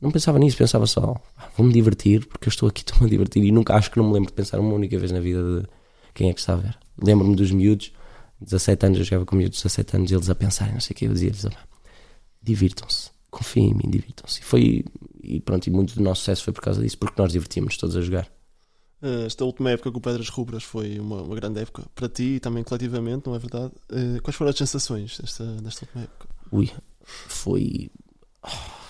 [0.00, 3.42] não pensava nisso, pensava só, ah, vou-me divertir, porque eu estou aqui, estou-me a divertir.
[3.42, 5.68] E nunca, acho que não me lembro de pensar uma única vez na vida de
[6.14, 6.76] quem é que está a ver.
[7.02, 7.92] Lembro-me dos miúdos,
[8.40, 10.96] 17 anos, eu jogava com miúdos de 17 anos, eles a pensarem, não sei o
[10.96, 11.46] que, eu dizia-lhes,
[12.42, 14.40] divirtam-se, confiem em mim, divirtam-se.
[14.40, 14.84] E foi,
[15.22, 17.96] e pronto, e muito do nosso sucesso foi por causa disso, porque nós divertimos todos
[17.96, 18.30] a jogar.
[19.02, 22.36] Eh, esta última época com o Pedras Rubras foi uma, uma, grande época para ti
[22.36, 23.72] e também coletivamente, não é verdade?
[23.90, 26.28] Uh, quais foram as sensações desta, desta última época?
[26.50, 26.70] Ui,
[27.02, 27.90] foi.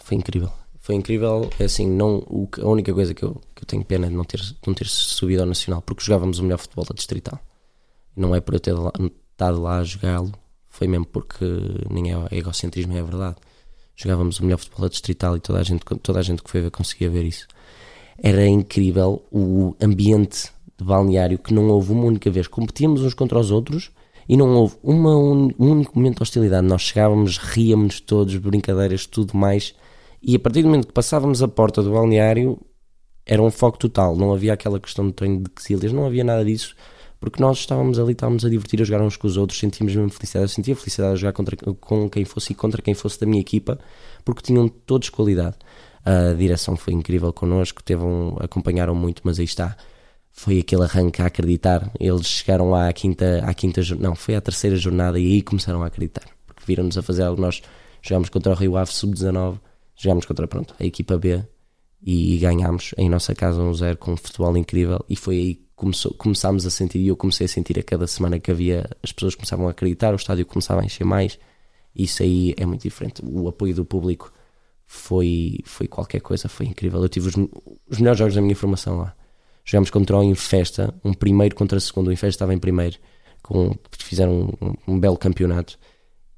[0.04, 0.52] Foi incrível
[0.86, 1.50] foi incrível.
[1.58, 4.14] É assim, não, o, a única coisa que eu, que eu tenho pena é de
[4.14, 7.40] não ter, não ter subido ao Nacional, porque jogávamos o melhor futebol da Distrital.
[8.14, 8.92] Não é por eu ter lá,
[9.32, 10.32] estado lá a jogá-lo,
[10.68, 11.44] foi mesmo porque
[11.90, 13.34] nem é egocentrismo, é verdade.
[13.96, 16.60] Jogávamos o melhor futebol da Distrital e toda a gente, toda a gente que foi
[16.60, 17.46] ver conseguia ver isso.
[18.22, 22.46] Era incrível o ambiente de balneário que não houve uma única vez.
[22.46, 23.90] Competíamos uns contra os outros
[24.28, 26.66] e não houve uma, um, um único momento de hostilidade.
[26.66, 29.74] Nós chegávamos, ríamos todos, brincadeiras, tudo mais
[30.22, 32.58] e a partir do momento que passávamos a porta do balneário,
[33.24, 34.16] era um foco total.
[34.16, 36.74] Não havia aquela questão de treino de quesilhas, não havia nada disso,
[37.26, 40.10] porque nós estávamos ali, estávamos a divertir, a jogar uns com os outros, sentíamos mesmo
[40.10, 40.44] felicidade.
[40.44, 43.40] Eu sentia felicidade a jogar contra, com quem fosse e contra quem fosse da minha
[43.40, 43.80] equipa,
[44.24, 45.56] porque tinham todos qualidade.
[46.04, 49.76] A direção foi incrível connosco, teve um, acompanharam muito, mas aí está.
[50.30, 51.90] Foi aquele arranque a acreditar.
[51.98, 55.82] Eles chegaram lá à quinta, à quinta não, foi à terceira jornada e aí começaram
[55.82, 57.42] a acreditar, porque viram-nos a fazer algo.
[57.42, 57.60] Nós
[58.02, 59.58] jogámos contra o Rio Ave sub-19
[59.96, 61.42] jogámos contra pronto, a equipa B
[62.00, 66.66] e ganhámos em nossa casa 1-0 com um futebol incrível e foi aí começou, começámos
[66.66, 69.68] a sentir e eu comecei a sentir a cada semana que havia as pessoas começavam
[69.68, 71.38] a acreditar, o estádio começava a encher mais
[71.94, 73.22] Isso aí é muito diferente.
[73.24, 74.32] O apoio do público
[74.86, 77.02] foi, foi qualquer coisa, foi incrível.
[77.02, 77.34] Eu tive os,
[77.88, 79.14] os melhores jogos da minha formação lá.
[79.64, 82.08] Jogámos contra o Infesta, um primeiro contra o segundo.
[82.08, 82.96] O Infesta estava em primeiro,
[83.42, 85.78] com, fizeram um, um belo campeonato.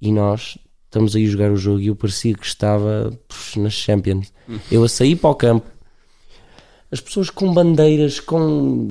[0.01, 3.75] E nós estamos aí a jogar o jogo e eu parecia que estava pux, nas
[3.75, 4.33] Champions.
[4.71, 5.71] Eu a sair para o campo,
[6.91, 8.89] as pessoas com bandeiras, com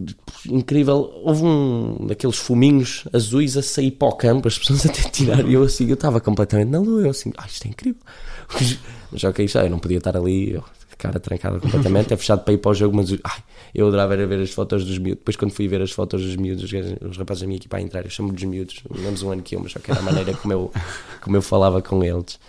[0.47, 1.11] incrível.
[1.23, 5.53] Houve um daqueles fuminhos azuis a sair para o campo, as pessoas até tirar, e
[5.53, 8.01] eu assim, eu estava completamente na lua, eu assim, ah, isto é incrível.
[9.13, 10.63] Já que está, eu não podia estar ali, eu,
[10.97, 14.25] cara trancada completamente, é fechado para ir para o jogo, mas ai, eu adorava era
[14.25, 15.19] ver as fotos dos miúdos.
[15.19, 16.71] Depois, quando fui ver as fotos dos miúdos, os,
[17.09, 19.59] os rapazes da minha equipa a entrar, eu chamo-lhes miúdos, menos um ano que eu,
[19.59, 20.71] mas só que era a maneira como eu,
[21.21, 22.39] como eu falava com eles.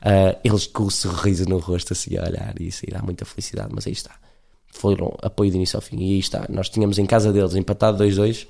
[0.00, 3.24] Ah, eles com o sorriso no rosto, assim a olhar, e isso aí dá muita
[3.24, 4.12] felicidade, mas aí está.
[4.72, 6.46] Foram apoio de início ao fim, e aí está.
[6.48, 8.46] Nós tínhamos em casa deles empatado 2-2,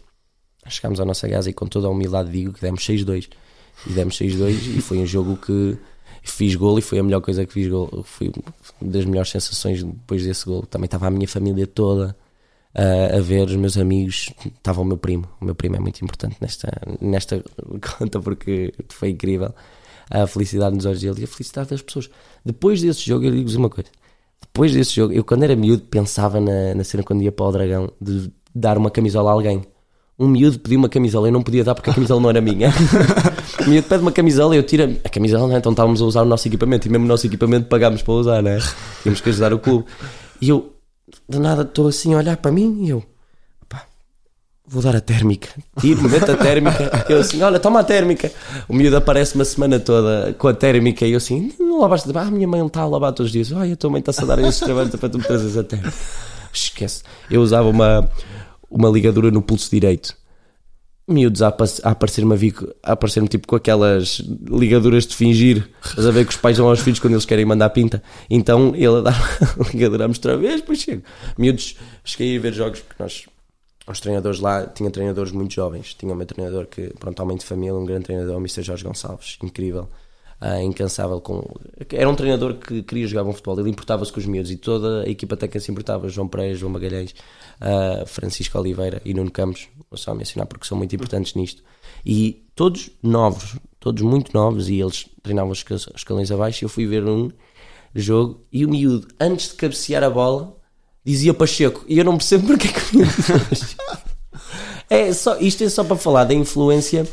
[0.68, 3.28] chegámos à nossa casa e com toda a humildade digo que demos 6-2.
[3.87, 5.78] E demos 6-2 e foi um jogo que
[6.22, 8.02] fiz gol e foi a melhor coisa que fiz gol.
[8.04, 8.31] Foi
[8.81, 10.62] uma das melhores sensações depois desse gol.
[10.62, 12.16] Também estava a minha família toda
[12.74, 15.28] ah, a ver, os meus amigos, estava o meu primo.
[15.40, 17.42] O meu primo é muito importante nesta, nesta
[17.98, 19.52] conta porque foi incrível.
[20.11, 22.09] A felicidade nos olhos dele e a felicidade das pessoas.
[22.44, 23.90] Depois desse jogo, eu digo-vos uma coisa.
[24.59, 27.53] Depois desse jogo, eu quando era miúdo pensava na, na cena quando ia para o
[27.53, 29.62] Dragão de dar uma camisola a alguém.
[30.18, 32.71] Um miúdo pediu uma camisola, eu não podia dar porque a camisola não era minha.
[33.64, 35.59] o miúdo pede uma camisola e eu tiro a camisola, não é?
[35.61, 38.42] então estávamos a usar o nosso equipamento e mesmo o nosso equipamento pagámos para usar,
[38.42, 38.59] não é?
[39.01, 39.85] Tínhamos que ajudar o clube.
[40.40, 40.73] E eu,
[41.29, 43.05] de nada, estou assim a olhar para mim e eu,
[44.68, 45.48] vou dar a térmica.
[45.81, 47.07] Tiro, meto a térmica.
[47.09, 48.31] Eu assim, olha, toma a térmica.
[48.68, 52.09] O miúdo aparece uma semana toda com a térmica e eu assim, não lavaste.
[52.14, 53.52] Ah, a minha mãe está a lavar todos os dias.
[53.52, 55.92] Ai, a tua mãe está-se a dar esses trabalhos para tu me trazeres a térmica.
[56.52, 57.02] Esquece.
[57.31, 58.11] Eu usava uma,
[58.70, 60.14] uma ligadura no pulso direito.
[61.11, 65.66] Miúdos a, a aparecer-me a, vir- a aparecer-me tipo com aquelas ligaduras de fingir.
[65.83, 68.02] Estás a ver que os pais dão aos filhos quando eles querem mandar pinta.
[68.28, 69.16] Então ele a dar
[69.59, 71.02] a ligadura a mostrar vez, depois chego.
[71.38, 73.24] Miúdos, cheguei a ver jogos porque nós
[73.92, 75.94] os treinadores lá, tinha treinadores muito jovens.
[75.94, 78.62] Tinha o meu treinador que, pronto, homem de família, um grande treinador, o Mr.
[78.62, 79.88] Jorge Gonçalves, incrível,
[80.40, 81.20] ah, incansável.
[81.20, 81.42] Com...
[81.92, 85.03] Era um treinador que queria jogar bom futebol, ele importava-se com os miúdos e toda
[85.05, 86.09] a equipa técnica se importava.
[86.09, 87.14] João Pereira, João Magalhães,
[87.61, 91.62] ah, Francisco Oliveira e Nuno Campos, vou só mencionar porque são muito importantes nisto.
[92.05, 96.64] E todos novos, todos muito novos, e eles treinavam os escal- escalões abaixo.
[96.64, 97.31] Eu fui ver um
[97.94, 100.57] jogo e o miúdo, antes de cabecear a bola,
[101.05, 101.85] dizia Pacheco.
[101.89, 102.79] E eu não percebo porque é que.
[104.91, 107.07] É só, isto é só para falar da influência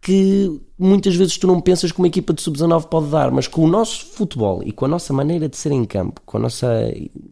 [0.00, 3.62] que muitas vezes tu não pensas que uma equipa de sub-19 pode dar, mas com
[3.62, 6.68] o nosso futebol e com a nossa maneira de ser em campo, com a nossa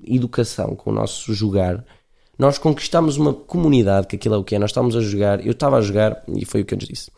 [0.07, 1.85] educação, com o nosso jogar,
[2.38, 5.53] nós conquistamos uma comunidade, que aquilo é o que é, nós estávamos a jogar, eu
[5.53, 7.11] estava a jogar, e foi o que eu lhes disse.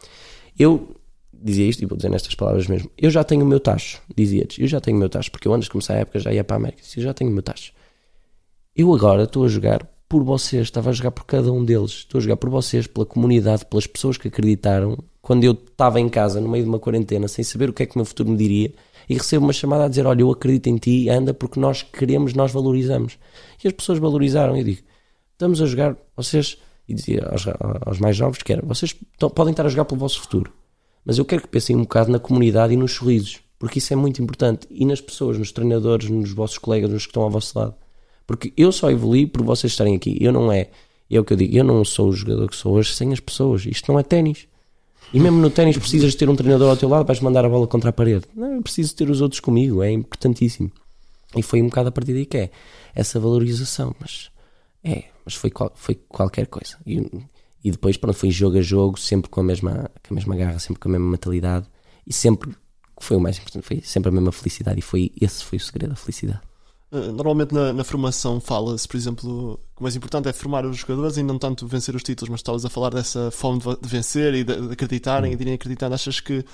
[0.59, 0.95] Eu
[1.33, 4.59] dizia isto, e vou dizer nestas palavras mesmo, eu já tenho o meu tacho, dizia-lhes,
[4.59, 6.45] eu já tenho o meu tacho, porque eu antes de começar a época já ia
[6.45, 7.73] para a América, eu já tenho o meu tacho.
[8.81, 12.19] Eu agora estou a jogar por vocês, estava a jogar por cada um deles, estou
[12.19, 14.97] a jogar por vocês, pela comunidade, pelas pessoas que acreditaram.
[15.21, 17.87] Quando eu estava em casa, no meio de uma quarentena, sem saber o que é
[17.87, 18.73] que o meu futuro me diria,
[19.07, 22.33] e recebo uma chamada a dizer: Olha, eu acredito em ti, anda porque nós queremos,
[22.33, 23.19] nós valorizamos.
[23.63, 24.57] E as pessoas valorizaram.
[24.57, 24.81] Eu digo:
[25.33, 26.57] Estamos a jogar, vocês,
[26.89, 27.45] e dizia aos,
[27.85, 28.97] aos mais novos que Vocês
[29.35, 30.51] podem estar a jogar pelo vosso futuro,
[31.05, 33.97] mas eu quero que pensem um bocado na comunidade e nos sorrisos, porque isso é
[33.97, 34.67] muito importante.
[34.71, 37.75] E nas pessoas, nos treinadores, nos vossos colegas, nos que estão ao vosso lado.
[38.31, 40.17] Porque eu só evolui por vocês estarem aqui.
[40.21, 40.69] Eu não é.
[41.11, 41.57] É o que eu digo.
[41.57, 43.67] Eu não sou o jogador que sou hoje sem as pessoas.
[43.67, 44.47] Isto não é ténis.
[45.13, 47.67] E mesmo no ténis precisas ter um treinador ao teu lado, vais mandar a bola
[47.67, 48.27] contra a parede.
[48.37, 49.83] Não, eu preciso ter os outros comigo.
[49.83, 50.71] É importantíssimo.
[51.37, 52.51] E foi um bocado a partir daí que é
[52.95, 53.97] essa valorização.
[53.99, 54.31] Mas
[54.85, 56.77] é, mas foi, qual- foi qualquer coisa.
[56.87, 57.05] E,
[57.65, 60.61] e depois, pronto, foi jogo a jogo, sempre com a mesma, com a mesma garra,
[60.61, 61.67] sempre com a mesma mentalidade.
[62.07, 62.53] E sempre,
[63.01, 64.79] foi o mais importante, foi sempre a mesma felicidade.
[64.79, 66.41] E foi, esse foi o segredo da felicidade.
[66.93, 70.79] Uh, Normalmente na, na formação fala-se, por exemplo, que o mais importante é formar os
[70.79, 73.89] jogadores e não tanto vencer os títulos, mas estavas a falar dessa fome de, de
[73.89, 75.95] vencer e de, de acreditarem e de irem acreditando.
[75.95, 76.45] Achas que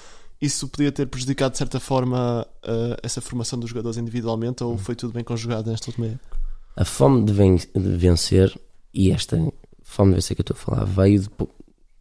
[0.41, 4.95] isso podia ter prejudicado de certa forma uh, essa formação dos jogadores individualmente ou foi
[4.95, 6.37] tudo bem conjugado nesta última época?
[6.77, 8.55] A fome de, ven- de vencer
[8.93, 9.39] e esta
[9.83, 11.31] fome de vencer que eu estou a falar veio de.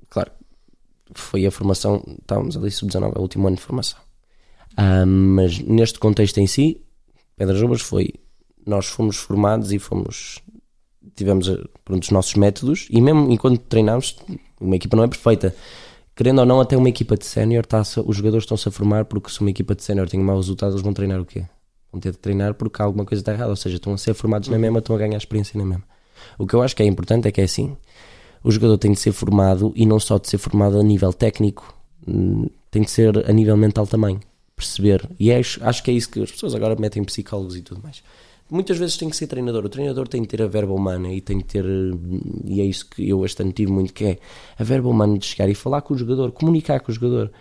[0.10, 0.32] Claro,
[1.14, 2.04] foi a formação.
[2.20, 4.00] Estávamos ali sub-19, é o último ano de formação.
[4.76, 6.82] Ah, mas neste contexto em si,
[7.38, 8.14] Pedras Rubas foi.
[8.66, 10.42] Nós fomos formados e fomos.
[11.16, 14.18] Tivemos eh, pronto, os nossos métodos e mesmo enquanto treinámos,
[14.60, 15.56] uma equipa não é perfeita.
[16.16, 17.66] Querendo ou não, até uma equipa de sénior,
[18.06, 20.82] os jogadores estão-se a formar porque se uma equipa de sénior tem mau resultado, eles
[20.82, 21.46] vão treinar o quê?
[21.92, 24.48] Vão ter de treinar porque alguma coisa está errada, ou seja, estão a ser formados
[24.48, 25.84] na mesma, estão a ganhar experiência na mesma.
[26.38, 27.76] O que eu acho que é importante é que é assim:
[28.44, 31.74] o jogador tem de ser formado e não só de ser formado a nível técnico,
[32.08, 34.20] hum, tem de ser a nível mental também.
[34.56, 35.10] Perceber.
[35.20, 38.02] E é, acho que é isso que as pessoas agora metem psicólogos e tudo mais.
[38.50, 39.66] Muitas vezes tem que ser treinador.
[39.66, 41.66] O treinador tem que ter a verba humana e tem que ter.
[42.46, 44.20] E é isso que eu este ano tive muito, que é
[44.58, 47.32] a verba humana de chegar e falar com o jogador, comunicar com o jogador.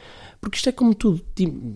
[0.41, 1.23] Porque isto é como tudo,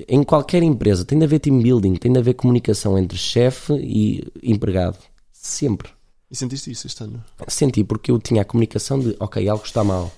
[0.06, 4.26] em qualquer empresa, tem de haver team building, tem de haver comunicação entre chefe e
[4.42, 4.98] empregado.
[5.32, 5.90] Sempre.
[6.30, 7.24] E sentiste isso este ano?
[7.48, 10.12] Senti, porque eu tinha a comunicação de, ok, algo está mal.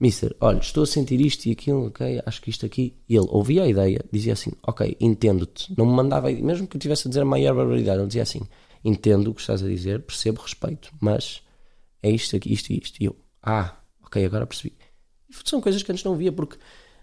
[0.00, 2.96] Mister, olha, estou a sentir isto e aquilo, ok, acho que isto aqui.
[3.08, 5.74] E ele ouvia a ideia, dizia assim, ok, entendo-te.
[5.76, 8.42] Não me mandava, mesmo que eu estivesse a dizer a maior barbaridade, ele dizia assim,
[8.84, 11.42] entendo o que estás a dizer, percebo, respeito, mas
[12.00, 13.02] é isto aqui, isto e isto.
[13.02, 14.72] E eu, ah, ok, agora percebi.
[15.28, 16.56] E são coisas que antes não via, porque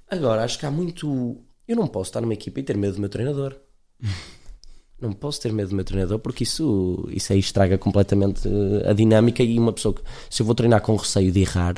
[0.09, 1.43] agora acho que há muito.
[1.67, 3.57] Eu não posso estar numa equipa e ter medo do meu treinador.
[5.01, 8.47] não posso ter medo do meu treinador porque isso, isso aí estraga completamente
[8.87, 11.75] a dinâmica e uma pessoa que, se eu vou treinar com receio de errar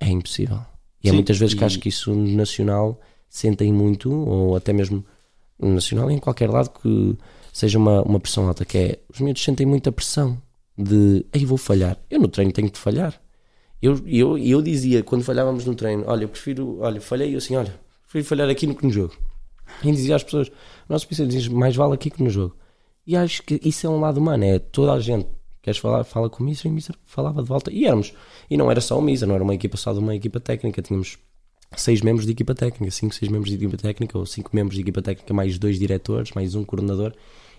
[0.00, 0.60] é impossível.
[1.02, 1.58] E Sim, há muitas vezes e...
[1.58, 5.04] que acho que isso no nacional sentem muito, ou até mesmo
[5.58, 7.16] no nacional, em qualquer lado que
[7.52, 10.40] seja uma, uma pressão alta, que é os miúdos sentem muita pressão
[10.76, 11.98] de aí vou falhar.
[12.08, 13.20] Eu no treino tenho de falhar.
[13.82, 17.56] Eu, eu, eu dizia quando falhávamos no treino, olha, eu prefiro, olha, falhei, eu assim,
[17.56, 19.14] olha, prefiro falhar aqui do que no jogo.
[19.82, 20.50] E dizia às pessoas,
[20.88, 22.56] nosso PC diz mais vale aqui que no jogo.
[23.06, 25.26] E acho que isso é um lado humano, é toda a gente
[25.68, 27.70] queres falar, fala com o Miser, e o Miser falava de volta.
[27.70, 28.14] E éramos,
[28.50, 30.80] e não era só o Miser, não era uma equipa só de uma equipa técnica,
[30.80, 31.18] tínhamos
[31.76, 34.80] seis membros de equipa técnica, cinco, seis membros de equipa técnica, ou cinco membros de
[34.80, 37.12] equipa técnica, mais dois diretores, mais um coordenador,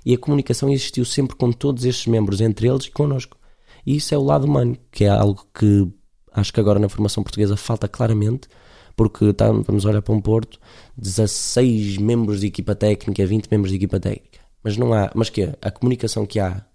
[0.04, 3.38] e a comunicação existiu sempre com todos estes membros, entre eles e connosco.
[3.86, 5.88] E isso é o lado humano, que é algo que
[6.34, 8.48] acho que agora na formação portuguesa falta claramente,
[8.96, 10.60] porque tá, vamos olhar para um Porto,
[10.98, 14.40] 16 membros de equipa técnica, 20 membros de equipa técnica.
[14.64, 16.66] Mas não há, mas que A comunicação que há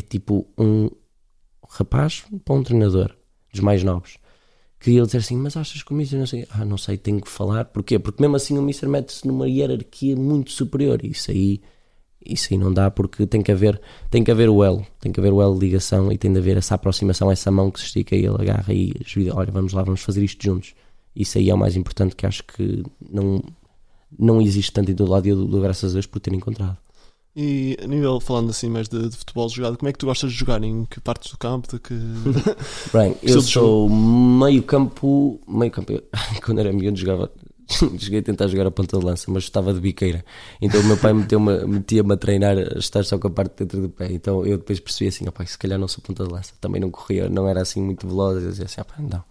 [0.00, 0.90] é tipo um
[1.68, 3.14] rapaz para um treinador
[3.52, 4.18] dos mais novos
[4.80, 7.20] que ele dizer assim, mas achas que o Mister não sei, ah, não sei, tenho
[7.20, 7.98] que falar, porquê?
[7.98, 11.60] Porque mesmo assim o Mister mete-se numa hierarquia muito superior, isso aí
[12.24, 13.80] isso aí não dá porque tem que haver
[14.10, 16.38] tem que haver o elo, tem que haver o elo de ligação e tem de
[16.38, 19.72] haver essa aproximação, essa mão que se estica e ele agarra e ajuda, olha, vamos
[19.72, 20.74] lá, vamos fazer isto juntos.
[21.14, 23.42] Isso aí é o mais importante que acho que não
[24.18, 26.78] não existe tanto em todo lado e eu dou graças a Deus por ter encontrado.
[27.40, 30.32] E a nível, falando assim mais de, de, futebol jogado, como é que tu gostas
[30.32, 30.60] de jogar?
[30.64, 31.68] Em que partes do campo?
[31.68, 31.94] De que...
[32.92, 35.38] Bem, eu sou meio campo.
[35.46, 36.02] Meio campo.
[36.44, 37.30] Quando era miúdo jogava.
[37.96, 40.24] Cheguei a tentar jogar a ponta de lança, mas estava de biqueira.
[40.60, 43.82] Então o meu pai metia-me metia a treinar a estar só com a parte dentro
[43.82, 44.08] do pé.
[44.10, 46.54] Então eu depois percebi assim: opa, se calhar não sou ponta de lança.
[46.60, 48.42] Também não corria, não era assim muito veloz.
[48.42, 49.22] Eu dizia assim: opa, não.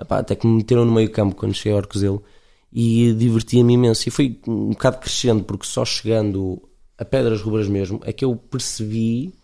[0.00, 2.24] Opa, até que me meteram no meio campo quando cheguei ao Arcozelo
[2.72, 4.08] e divertia-me imenso.
[4.08, 6.62] E foi um bocado crescendo, porque só chegando
[6.98, 9.34] a Pedras Rubras mesmo, é que eu percebi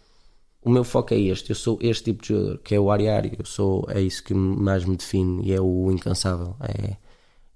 [0.65, 3.33] o meu foco é este, eu sou este tipo de jogador, que é o ariário,
[3.37, 6.97] eu sou, é isso que mais me define e é o incansável, é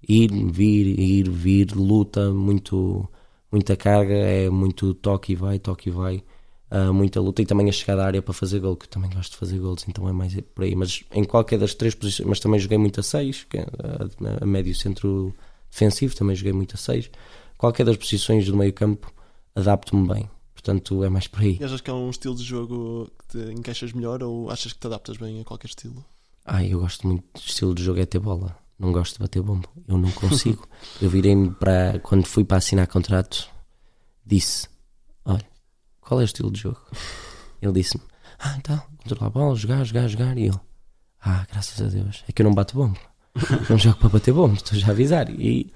[0.09, 3.09] ir, vir, ir, vir, luta, muito,
[3.51, 6.25] muita carga, é muito toque e vai, toque e vai,
[6.73, 9.11] uh, muita luta e também a chegada à área para fazer gol, que eu também
[9.11, 12.29] gosto de fazer gols, então é mais por aí, mas em qualquer das três posições,
[12.29, 15.33] mas também joguei muito a seis, que é a, a médio centro
[15.71, 17.09] defensivo, também joguei muito a seis,
[17.57, 19.13] qualquer das posições do meio campo
[19.57, 20.31] adapto-me bem.
[20.53, 21.59] Portanto, é mais por aí.
[21.61, 24.79] E achas que é um estilo de jogo que te encaixas melhor ou achas que
[24.79, 26.05] te adaptas bem a qualquer estilo?
[26.45, 28.57] Ah, eu gosto muito de estilo de jogo é ter bola.
[28.79, 29.69] Não gosto de bater bomba.
[29.89, 30.67] Eu não consigo.
[31.01, 31.99] eu virei-me para.
[32.01, 33.49] Quando fui para assinar contrato,
[34.25, 34.69] disse:
[35.25, 35.45] Olha,
[36.01, 36.81] qual é o estilo de jogo?
[37.61, 38.05] Ele disse-me:
[38.39, 40.37] Ah, então, controlar a bola, jogar, jogar, jogar.
[40.37, 40.61] E eu:
[41.21, 42.23] Ah, graças a Deus.
[42.29, 42.99] É que eu não bato bomba.
[43.71, 45.31] não jogo para bater bomba, estou já a avisar.
[45.31, 45.73] E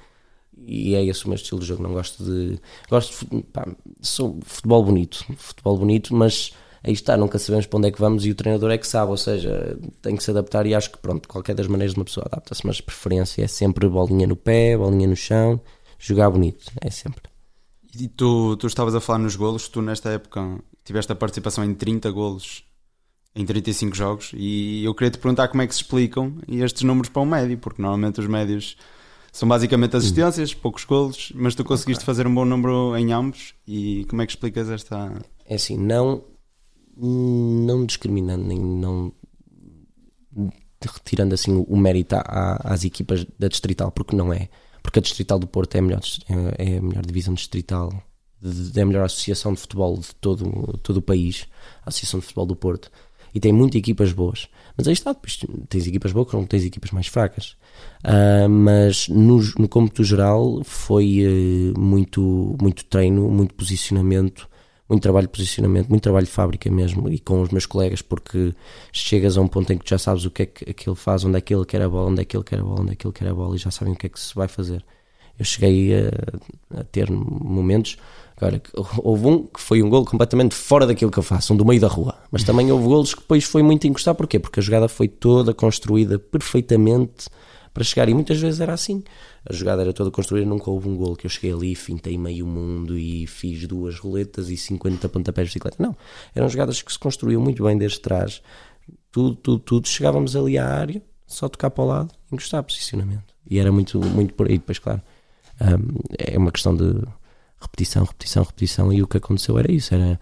[0.66, 1.82] e é esse o meu estilo de jogo.
[1.82, 2.58] Não gosto de.
[2.88, 3.42] Gosto de.
[3.44, 3.66] Pá,
[4.00, 5.24] sou futebol bonito.
[5.36, 8.70] Futebol bonito, mas aí está, nunca sabemos para onde é que vamos e o treinador
[8.70, 11.66] é que sabe, ou seja, tem que se adaptar e acho que pronto, qualquer das
[11.66, 15.60] maneiras uma pessoa adapta-se, mas preferência é sempre bolinha no pé, bolinha no chão,
[15.98, 17.22] jogar bonito, é sempre.
[17.98, 21.74] E tu, tu estavas a falar nos golos, tu nesta época tiveste a participação em
[21.74, 22.64] 30 golos
[23.34, 27.10] em 35 jogos e eu queria te perguntar como é que se explicam estes números
[27.10, 28.76] para um médio, porque normalmente os médios
[29.32, 32.06] são basicamente assistências, poucos golos, mas tu conseguiste okay.
[32.06, 33.54] fazer um bom número em ambos.
[33.66, 35.12] E como é que explicas esta.
[35.46, 36.24] É assim, não,
[36.96, 39.12] não discriminando, nem não
[40.82, 44.48] retirando assim o mérito às equipas da Distrital, porque não é.
[44.82, 46.00] Porque a Distrital do Porto é a melhor,
[46.58, 47.92] é a melhor divisão distrital,
[48.74, 51.46] é a melhor associação de futebol de todo, todo o país,
[51.84, 52.90] a Associação de Futebol do Porto,
[53.34, 54.48] e tem muitas equipas boas.
[54.80, 57.54] Mas aí está, depois tens equipas boas, como tens equipas mais fracas.
[58.02, 64.48] Uh, mas no, no cômputo geral foi uh, muito, muito treino, muito posicionamento,
[64.88, 68.54] muito trabalho de posicionamento, muito trabalho de fábrica mesmo e com os meus colegas, porque
[68.90, 71.26] chegas a um ponto em que tu já sabes o que é que aquele faz,
[71.26, 72.92] onde é que ele quer a bola, onde é que ele quer a bola, onde
[72.92, 74.48] é que ele quer a bola e já sabem o que é que se vai
[74.48, 74.82] fazer.
[75.38, 77.98] Eu cheguei a, a ter momentos.
[78.98, 81.80] Houve um que foi um gol completamente fora daquilo que eu faço, um do meio
[81.80, 82.16] da rua.
[82.30, 84.14] Mas também houve golos que depois foi muito encostar.
[84.14, 84.38] Porquê?
[84.38, 87.28] Porque a jogada foi toda construída perfeitamente
[87.72, 88.08] para chegar.
[88.08, 89.02] E muitas vezes era assim.
[89.48, 92.46] A jogada era toda construída, nunca houve um gol que eu cheguei ali, fintei meio
[92.46, 95.76] mundo e fiz duas roletas e 50 pontapés de bicicleta.
[95.78, 95.96] Não.
[96.34, 98.42] Eram jogadas que se construíam muito bem desde trás.
[99.10, 99.88] Tudo, tudo, tudo.
[99.88, 103.34] Chegávamos ali à área, só tocar para o lado, encostar posicionamento.
[103.48, 104.58] E era muito, muito por aí.
[104.58, 105.02] Depois, claro,
[105.60, 107.02] um, é uma questão de
[107.60, 108.92] repetição, repetição, repetição.
[108.92, 110.18] E o que aconteceu era isso: era.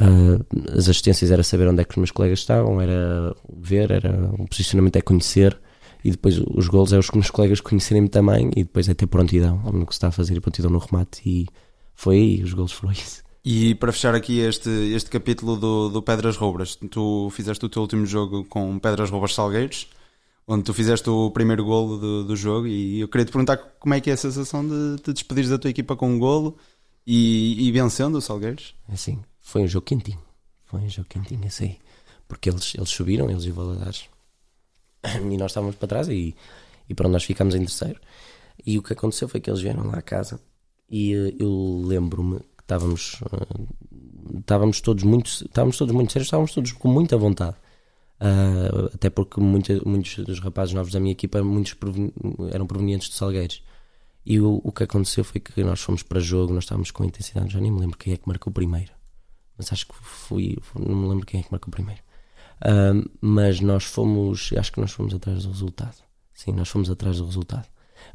[0.00, 4.30] Uh, as assistências era saber onde é que os meus colegas estavam, era ver, era
[4.38, 5.60] o posicionamento é conhecer
[6.04, 9.58] e depois os gols é os meus colegas conhecerem-me também e depois é ter prontidão
[9.72, 11.46] no que se está a fazer e prontidão no remate e
[11.94, 13.22] foi aí, os gols foram isso.
[13.44, 17.82] E para fechar aqui este, este capítulo do, do Pedras Roubras, tu fizeste o teu
[17.82, 19.88] último jogo com Pedras Roubras Salgueiros,
[20.46, 23.94] onde tu fizeste o primeiro golo do, do jogo e eu queria te perguntar como
[23.94, 26.56] é que é a sensação de te despedir da tua equipa com um golo
[27.06, 28.74] e, e vencendo o Salgueiros?
[28.88, 30.20] É assim, foi um jogo quentinho,
[30.64, 31.78] foi um jogo quentinho, esse aí,
[32.28, 34.08] porque eles, eles subiram, eles e Valadares
[35.02, 36.34] e nós estávamos para trás e,
[36.88, 38.00] e pronto, nós ficámos em terceiro.
[38.66, 40.40] E o que aconteceu foi que eles vieram lá a casa
[40.88, 46.52] e uh, eu lembro-me que estávamos, uh, estávamos todos muito, estávamos todos muito sérios, estávamos
[46.52, 47.56] todos com muita vontade.
[48.20, 51.74] Uh, até porque muita, muitos dos rapazes novos da minha equipa muitos
[52.52, 53.62] eram provenientes de Salgueiros.
[54.24, 57.52] E o, o, que aconteceu foi que nós fomos para jogo, nós estávamos com intensidade,
[57.52, 58.92] já nem me lembro quem é que marcou primeiro.
[59.56, 62.02] Mas acho que fui, não me lembro quem é que marcou primeiro.
[63.20, 65.96] Mas nós fomos, acho que nós fomos atrás do resultado.
[66.34, 67.66] Sim, nós fomos atrás do resultado.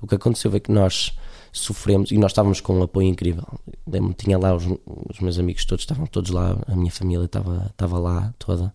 [0.02, 1.18] O que aconteceu é que nós
[1.52, 3.46] sofremos e nós estávamos com um apoio incrível.
[4.18, 8.00] Tinha lá os, os, meus amigos todos, estavam todos lá, a minha família estava, estava
[8.00, 8.74] lá toda.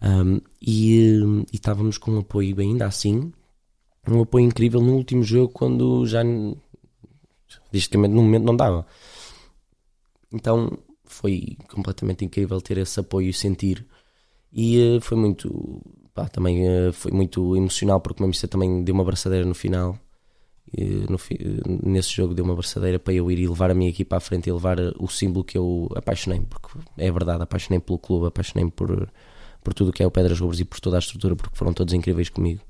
[0.00, 1.20] Um, e,
[1.52, 3.32] e estávamos com um apoio ainda assim,
[4.12, 6.22] um apoio incrível no último jogo quando já
[7.72, 8.86] disticamente no momento não dava.
[10.32, 13.86] Então foi completamente incrível ter esse apoio e sentir
[14.52, 15.82] e uh, foi muito.
[16.14, 19.98] Pá, também uh, foi muito emocional porque o meu também deu uma abraçadeira no final.
[21.08, 21.18] No,
[21.82, 24.50] nesse jogo deu uma abraçadeira para eu ir e levar a minha equipa à frente
[24.50, 28.70] e levar eh, o símbolo que eu apaixonei, porque é verdade, apaixonei pelo clube, apaixonei
[28.70, 29.10] por,
[29.64, 31.72] por tudo o que é o Pedras Rubras e por toda a estrutura, porque foram
[31.72, 32.60] todos incríveis comigo.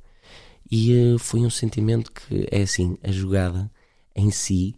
[0.70, 3.70] E uh, foi um sentimento que é assim: a jogada
[4.14, 4.74] em si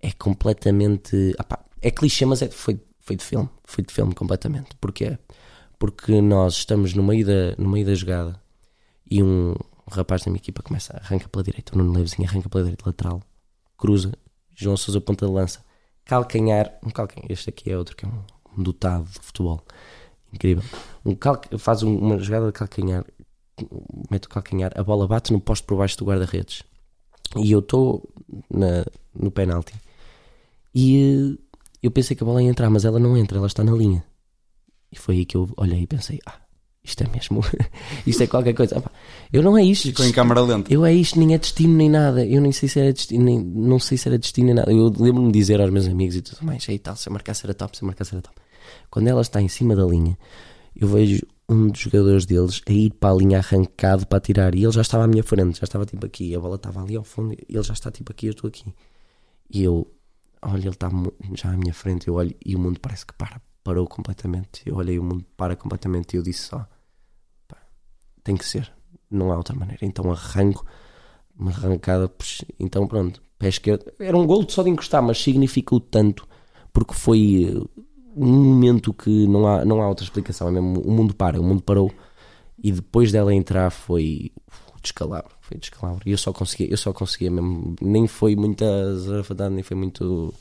[0.00, 1.34] é completamente.
[1.80, 4.76] é clichê, mas é, foi, foi de filme, foi de filme completamente.
[4.80, 5.18] Porque
[5.82, 8.40] porque nós estamos no meio da, no meio da jogada
[9.10, 9.52] e um,
[9.90, 13.20] rapaz da minha equipa começa, arranca pela direita, o Nuno Levezinho arranca pela direita lateral,
[13.76, 14.12] cruza,
[14.54, 15.58] João Sousa ponta de lança,
[16.04, 18.22] calcanhar, um calcanhar, este aqui é outro que é um,
[18.56, 19.60] um dotado de futebol,
[20.32, 20.62] incrível,
[21.04, 23.04] um cal, faz uma jogada de calcanhar,
[24.10, 26.62] mete o calcanhar, a bola bate no posto por baixo do guarda-redes
[27.36, 28.08] e eu estou
[29.14, 29.74] no penalti
[30.74, 31.42] e eh,
[31.82, 34.04] eu pensei que a bola ia entrar, mas ela não entra, ela está na linha.
[34.90, 36.36] E foi aí que eu olhei e pensei: ah,
[36.84, 37.40] isto é mesmo,
[38.06, 38.82] isto é qualquer coisa.
[39.32, 39.88] eu não é isto.
[39.88, 40.72] Ficou em câmara lenta.
[40.72, 42.24] Eu é isto, nem é destino nem nada.
[42.24, 44.70] Eu nem sei se era destino, nem, não sei se era destino nem nada.
[44.70, 47.44] Eu lembro-me de dizer aos meus amigos e tudo mais: aí tal, se eu marcasse
[47.44, 48.36] era top, se eu marcasse era top.
[48.90, 50.16] Quando ela está em cima da linha,
[50.76, 54.64] eu vejo um dos jogadores deles a ir para a linha arrancado para tirar e
[54.64, 57.04] ele já estava à minha frente, já estava tipo aqui, a bola estava ali ao
[57.04, 58.74] fundo, e ele já está tipo aqui, eu estou aqui.
[59.50, 59.90] E eu,
[60.40, 60.90] olha, ele está
[61.34, 64.62] já à minha frente, eu olho e o mundo parece que para parou completamente.
[64.66, 66.66] Eu olhei o mundo para completamente e eu disse só:
[67.48, 67.58] pá,
[68.22, 68.72] tem que ser,
[69.10, 69.84] não há outra maneira.
[69.84, 70.66] Então arranco,
[71.38, 72.10] uma arrancada,
[72.58, 73.92] então pronto, pé esquerdo.
[73.98, 76.26] Era um gol só de encostar, mas significou tanto
[76.72, 77.68] porque foi
[78.14, 80.48] um momento que não há, não há outra explicação.
[80.48, 81.90] É mesmo, o mundo para, o mundo parou
[82.62, 84.30] e depois dela entrar foi
[84.82, 86.02] descalabro, foi descalabro.
[86.06, 90.34] E eu só conseguia, eu só conseguia mesmo, nem foi muita zarafadade, nem foi muito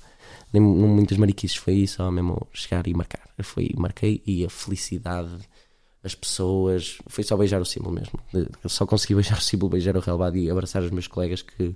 [0.54, 3.22] nem muitas mariquices, foi só mesmo chegar e marcar.
[3.42, 5.32] Foi, marquei e a felicidade,
[6.04, 8.20] as pessoas, foi só beijar o símbolo mesmo.
[8.64, 11.76] Eu só consegui beijar o símbolo, beijar o relevado e abraçar os meus colegas que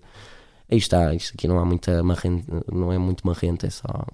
[0.70, 4.06] aí está, isto aqui não há muita marrente, não é muito marrente, é só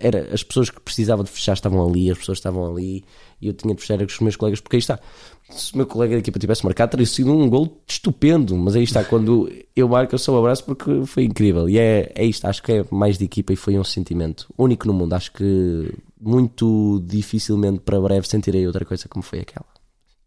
[0.00, 3.04] era, as pessoas que precisavam de fechar estavam ali, as pessoas estavam ali
[3.40, 4.98] e eu tinha de fechar com os meus colegas, porque aí está.
[5.50, 8.82] Se o meu colega da equipa tivesse marcado, teria sido um gol estupendo, mas aí
[8.82, 11.68] está, quando eu marco, eu só um abraço porque foi incrível.
[11.68, 14.86] E é, é isto, acho que é mais de equipa e foi um sentimento único
[14.86, 15.14] no mundo.
[15.14, 19.66] Acho que muito dificilmente para breve sentirei outra coisa como foi aquela.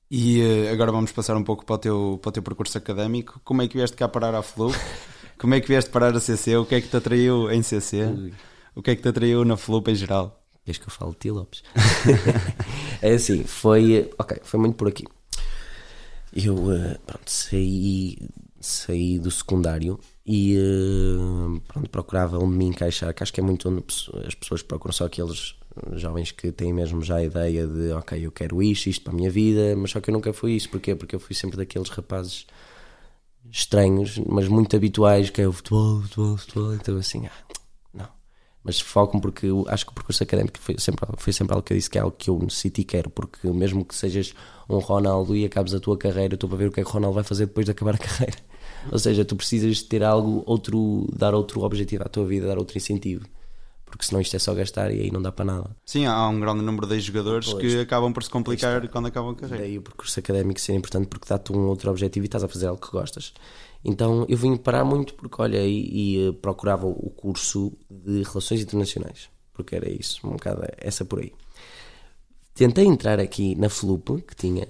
[0.10, 3.40] E uh, agora vamos passar um pouco para o, teu, para o teu percurso académico.
[3.46, 4.74] Como é que vieste cá parar à Flu?
[5.40, 6.56] Como é que vieste parar a CC?
[6.58, 8.14] O que é que te atraiu em CC?
[8.76, 10.42] O que é que te atraiu na Flupa em geral?
[10.66, 11.64] Desde que eu falo de ti, Lopes.
[13.02, 14.10] é assim, foi.
[14.18, 15.06] Ok, foi muito por aqui.
[16.34, 18.18] Eu, uh, pronto, saí.
[18.60, 23.68] saí do secundário e uh, pronto, procurava onde me encaixar, que acho que é muito
[23.68, 23.84] onde
[24.26, 25.56] as pessoas procuram só aqueles
[25.94, 29.16] jovens que têm mesmo já a ideia de ok, eu quero isto, isto para a
[29.16, 30.96] minha vida, mas só que eu nunca fui isso, porquê?
[30.96, 32.46] Porque eu fui sempre daqueles rapazes
[33.50, 37.61] estranhos, mas muito habituais, que é o futebol, futebol, futebol, então assim, ah.
[38.64, 41.78] Mas foco-me porque acho que o percurso académico foi sempre, foi sempre algo que eu
[41.78, 44.34] disse que é algo que eu necessito e quero, porque mesmo que sejas
[44.70, 46.94] um Ronaldo e acabes a tua carreira, estou para ver o que é que o
[46.94, 48.38] Ronaldo vai fazer depois de acabar a carreira.
[48.92, 52.78] Ou seja, tu precisas ter algo, outro, dar outro objetivo à tua vida, dar outro
[52.78, 53.26] incentivo
[53.92, 55.76] porque senão isto é só gastar e aí não dá para nada.
[55.86, 59.32] Sim, há um grande número de jogadores pois, que acabam por se complicar quando acabam
[59.32, 59.66] a carreira.
[59.66, 62.68] Daí o percurso académico ser importante porque dá-te um outro objetivo e estás a fazer
[62.68, 63.34] algo que gostas.
[63.84, 68.62] Então eu vim parar muito porque, olha, e, e eh, procurava o curso de Relações
[68.62, 71.34] Internacionais, porque era isso, um bocado essa por aí.
[72.54, 74.68] Tentei entrar aqui na FLUP, que tinha,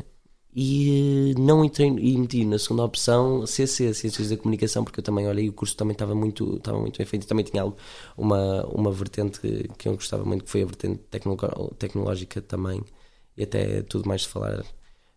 [0.54, 5.04] e eh, não entrei e meti na segunda opção CC, Ciências da Comunicação, porque eu
[5.04, 7.78] também olhei o curso também estava muito, estava muito bem feito e também tinha algo,
[8.18, 9.40] uma, uma vertente
[9.78, 11.02] que eu gostava muito, que foi a vertente
[11.78, 12.82] tecnológica também,
[13.38, 14.64] e até tudo mais de falar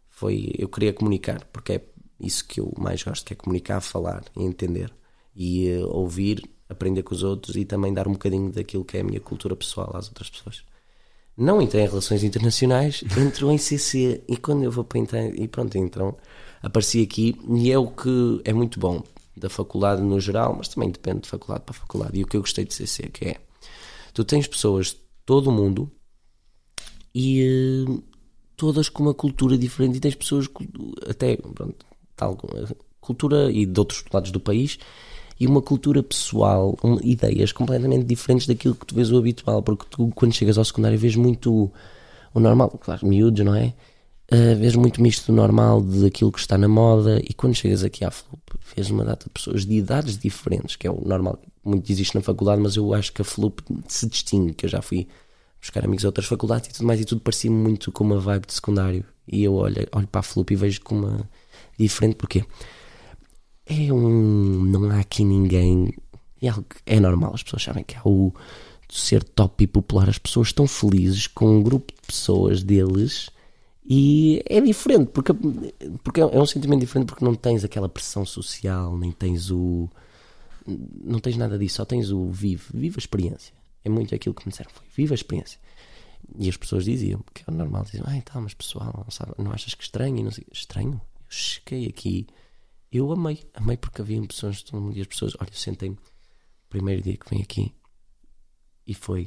[0.09, 1.84] foi eu queria comunicar, porque é
[2.19, 4.93] isso que eu mais gosto, que é comunicar, falar e entender
[5.37, 9.01] e uh, ouvir, aprender com os outros e também dar um bocadinho daquilo que é
[9.01, 10.65] a minha cultura pessoal às outras pessoas
[11.37, 15.49] não entrei em relações internacionais, entrou em CC e quando eu vou para entrar, e
[15.49, 16.17] pronto, então
[16.62, 19.03] apareci aqui e é o que é muito bom
[19.37, 22.19] da faculdade no geral, mas também depende de faculdade para faculdade.
[22.19, 23.37] E o que eu gostei de CC que é
[24.12, 25.91] tu tens pessoas de todo o mundo
[27.15, 28.03] e uh,
[28.57, 30.49] todas com uma cultura diferente e tens pessoas
[31.09, 31.85] até pronto,
[32.25, 32.39] tal
[33.01, 34.79] cultura e de outros lados do país
[35.39, 39.85] e uma cultura pessoal, um, ideias completamente diferentes daquilo que tu vês o habitual, porque
[39.91, 41.70] tu, quando chegas ao secundário, vês muito
[42.33, 43.75] o normal, claro, miúdos, não é?
[44.33, 48.05] Uh, vês muito misto do normal, daquilo que está na moda, e quando chegas aqui
[48.05, 48.43] à Flup,
[48.75, 52.22] vês uma data de pessoas de idades diferentes, que é o normal, muito existe na
[52.22, 55.09] faculdade, mas eu acho que a Flup se distingue, que eu já fui
[55.61, 58.47] buscar amigos a outras faculdades e tudo mais, e tudo parecia muito com uma vibe
[58.47, 59.05] de secundário.
[59.27, 61.29] E eu olho, olho para a Flup e vejo como uma
[61.79, 62.45] diferente, porquê?
[63.66, 64.62] é um.
[64.64, 65.93] Não há aqui ninguém.
[66.41, 68.33] É, algo, é normal, as pessoas sabem que há o
[68.89, 70.09] ser top e popular.
[70.09, 73.31] As pessoas estão felizes com um grupo de pessoas deles
[73.85, 75.33] e é diferente, porque,
[76.03, 79.89] porque é um sentimento diferente porque não tens aquela pressão social, nem tens o.
[80.66, 83.55] Não tens nada disso, só tens o vive, vive a experiência.
[83.85, 85.59] É muito aquilo que me disseram, foi vive a experiência.
[86.39, 89.53] E as pessoas diziam, que é normal, diziam, ah, então, mas pessoal, não, sabe, não
[89.53, 90.16] achas que estranho?
[90.16, 90.99] E não sei, estranho?
[91.35, 92.26] Eu cheguei aqui
[92.95, 95.99] eu amei, amei porque havia pessoas todo mundo e as pessoas, olha, sentei-me,
[96.70, 97.74] primeiro dia que vim aqui
[98.87, 99.26] e foi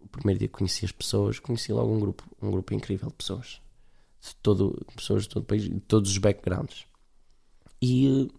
[0.00, 3.14] o primeiro dia que conheci as pessoas, conheci logo um grupo, um grupo incrível de
[3.14, 3.60] pessoas,
[4.22, 6.86] de todo, pessoas de todo o país, de todos os backgrounds.
[7.82, 8.32] E uh,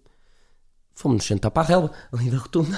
[0.96, 2.76] fomos-nos sentar para a relva, ali da rotunda.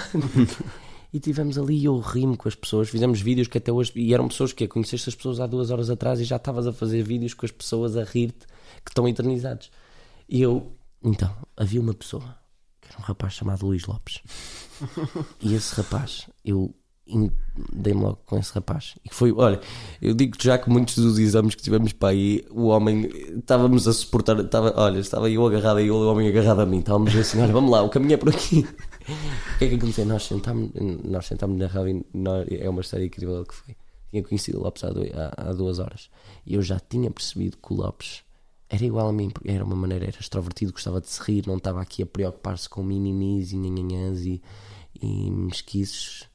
[1.13, 4.27] e tivemos ali eu rimo com as pessoas, fizemos vídeos que até hoje, e eram
[4.27, 7.33] pessoas que conheceste as pessoas há duas horas atrás e já estavas a fazer vídeos
[7.33, 8.45] com as pessoas a rir-te
[8.83, 9.71] que estão eternizados.
[10.31, 10.71] E eu
[11.03, 12.37] então, havia uma pessoa,
[12.79, 14.21] que era um rapaz chamado Luís Lopes.
[15.41, 16.73] e esse rapaz, eu
[17.73, 18.95] dei-me logo com esse rapaz.
[19.03, 19.59] E foi, olha,
[20.01, 23.93] eu digo já que muitos dos exames que tivemos para aí, o homem, estávamos a
[23.93, 27.51] suportar, estava, olha, estava eu agarrado e o homem agarrado a mim, estávamos assim, olha,
[27.51, 28.59] vamos lá, o caminho é por aqui.
[28.65, 30.05] o que é que aconteceu?
[30.05, 30.69] Nós sentámos,
[31.03, 32.05] nós sentámos na rádio,
[32.51, 33.75] é uma história incrível que foi.
[34.11, 36.09] Tinha conhecido o Lopes há, há, há duas horas
[36.45, 38.23] e eu já tinha percebido que o Lopes
[38.71, 41.81] era igual a mim, era uma maneira, era extrovertido, gostava de se rir, não estava
[41.81, 44.41] aqui a preocupar-se com minimis e nhanhanhãs e,
[45.01, 46.25] e mesquices.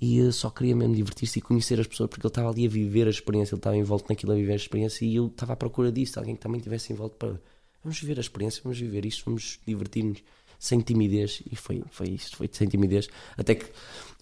[0.00, 3.08] E só queria mesmo divertir-se e conhecer as pessoas porque ele estava ali a viver
[3.08, 5.90] a experiência, ele estava envolto naquilo a viver a experiência e eu estava à procura
[5.90, 7.40] disso, alguém que também estivesse envolto para
[7.82, 10.22] vamos viver a experiência, vamos viver isto, vamos divertir-nos
[10.60, 11.42] sem timidez.
[11.50, 13.08] E foi, foi isto, foi sem timidez.
[13.36, 13.66] Até que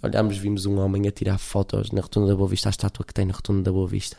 [0.02, 3.12] olhámos, vimos um homem a tirar fotos na Rotunda da Boa Vista, a estátua que
[3.12, 4.16] tem na Rotunda da Boa Vista.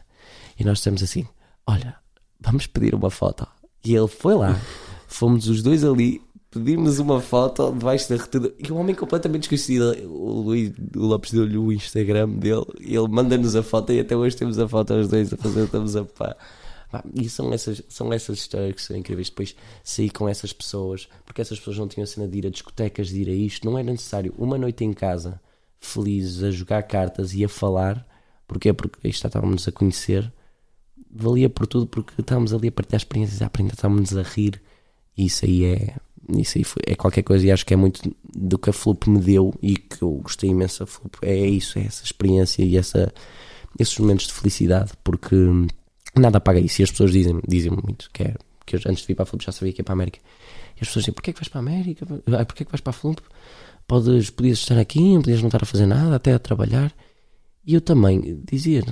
[0.57, 1.27] E nós dissemos assim,
[1.65, 1.97] olha
[2.39, 3.47] vamos pedir uma foto.
[3.83, 4.59] E ele foi lá,
[5.07, 6.21] fomos os dois ali,
[6.51, 8.51] pedimos uma foto debaixo da retuna.
[8.57, 13.07] E o homem completamente desconhecido, o Luís o Lopes deu-lhe o Instagram dele, e ele
[13.07, 16.05] manda-nos a foto e até hoje temos a foto os dois a fazer, estamos a
[16.05, 16.35] pá.
[17.13, 19.29] E são essas, são essas histórias que são incríveis.
[19.29, 22.49] Depois sair com essas pessoas, porque essas pessoas não tinham a cena de ir a
[22.49, 24.33] discotecas, de ir a isto, não era necessário.
[24.37, 25.39] Uma noite em casa,
[25.79, 28.05] felizes, a jogar cartas e a falar,
[28.47, 30.33] porque é porque isto estávamos a conhecer
[31.10, 34.62] valia por tudo porque estávamos ali a partilhar experiências, a aprender, estávamos a rir
[35.18, 35.95] e isso aí é
[36.38, 39.07] isso aí foi, é qualquer coisa e acho que é muito do que a Flup
[39.07, 42.78] me deu e que eu gostei imenso da Flup é isso, é essa experiência e
[42.78, 43.12] essa,
[43.80, 45.36] esses momentos de felicidade porque
[46.16, 49.07] nada paga isso e as pessoas dizem, dizem muito que é, porque eu, antes de
[49.07, 50.20] vir para a Flup já sabia que ia para a América.
[50.76, 52.05] E as pessoas diziam: porquê é que vais para a América?
[52.05, 53.20] Porquê é que vais para a Flup?
[53.88, 56.93] Podes, podias estar aqui, podias não estar a fazer nada, até a trabalhar.
[57.66, 58.84] E eu também dizia: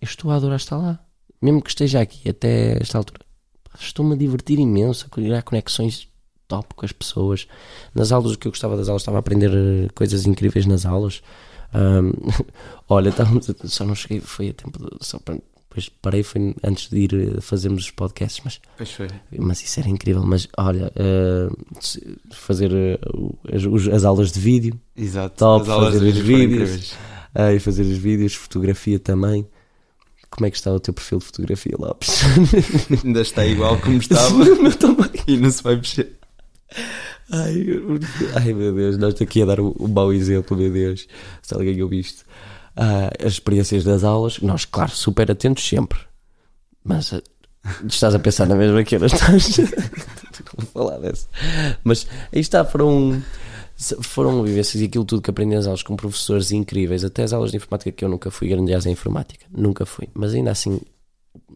[0.00, 1.04] estou a adorar estar lá.
[1.40, 3.20] Mesmo que esteja aqui até esta altura,
[3.78, 6.08] estou-me a divertir imenso, a criar conexões
[6.48, 7.46] top com as pessoas.
[7.94, 10.86] Nas aulas, o que eu gostava das aulas, estava a aprender eh, coisas incríveis nas
[10.86, 11.22] aulas.
[11.74, 12.12] Um,
[12.88, 15.34] olha, estávamos, só não cheguei, foi a tempo de, só para,
[15.68, 19.08] depois parei, foi antes de ir eh, fazermos os podcasts, mas, Pois foi.
[19.38, 20.22] mas isso era incrível.
[20.24, 21.56] Mas olha, uh,
[22.32, 25.36] fazer uh, as, as aulas de vídeo Exato.
[25.36, 26.92] Top, fazer os vídeos.
[27.34, 29.46] uh, e fazer os vídeos, fotografia também.
[30.30, 32.20] Como é que está o teu perfil de fotografia, Lopes?
[33.04, 34.44] Ainda está igual como estava
[34.76, 35.10] também.
[35.26, 36.18] e não se vai mexer.
[37.30, 37.66] Ai,
[38.34, 41.06] ai meu Deus, nós aqui a dar um, um mau exemplo, meu Deus.
[41.42, 42.24] Se alguém ouviu isto.
[42.76, 45.98] Ah, as experiências das aulas, nós, claro, super atentos sempre.
[46.84, 47.22] Mas ah,
[47.86, 49.56] estás a pensar na mesma que eu, não estás?
[50.56, 51.26] Vou falar dessa.
[51.82, 53.22] Mas aí está, foram,
[54.00, 57.04] foram vivências e aquilo tudo que aprendi nas aulas com professores incríveis.
[57.04, 59.46] Até as aulas de informática que eu nunca fui grandiose em informática.
[59.50, 60.08] Nunca fui.
[60.14, 60.80] Mas ainda assim,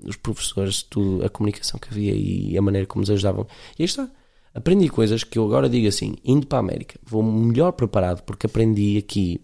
[0.05, 3.47] os professores, tudo, a comunicação que havia e a maneira como nos ajudavam.
[3.79, 4.09] E aí está.
[4.53, 8.47] Aprendi coisas que eu agora digo assim, indo para a América, vou melhor preparado porque
[8.47, 9.41] aprendi aqui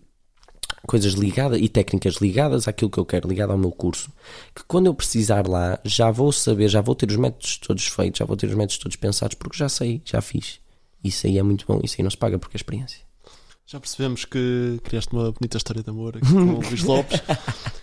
[0.87, 4.11] coisas ligadas e técnicas ligadas àquilo que eu quero, ligado ao meu curso,
[4.55, 8.19] que quando eu precisar lá, já vou saber, já vou ter os métodos todos feitos,
[8.19, 10.61] já vou ter os métodos todos pensados, porque já sei, já fiz.
[11.07, 13.07] Isso aí é muito bom, isso aí não se paga porque é experiência.
[13.69, 17.21] Já percebemos que criaste uma bonita história de amor aqui com o Luís Lopes,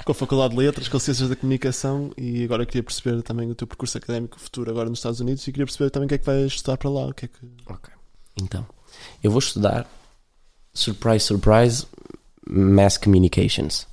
[0.06, 3.56] com a Faculdade de Letras, com Ciências da Comunicação e agora queria perceber também o
[3.56, 6.18] teu percurso académico futuro agora nos Estados Unidos e queria perceber também o que é
[6.18, 7.08] que vais estudar para lá.
[7.08, 7.40] O que é que...
[7.66, 7.94] Ok.
[8.42, 8.66] Então,
[9.22, 9.86] eu vou estudar,
[10.74, 11.86] surprise, surprise,
[12.50, 13.86] Mass Communications.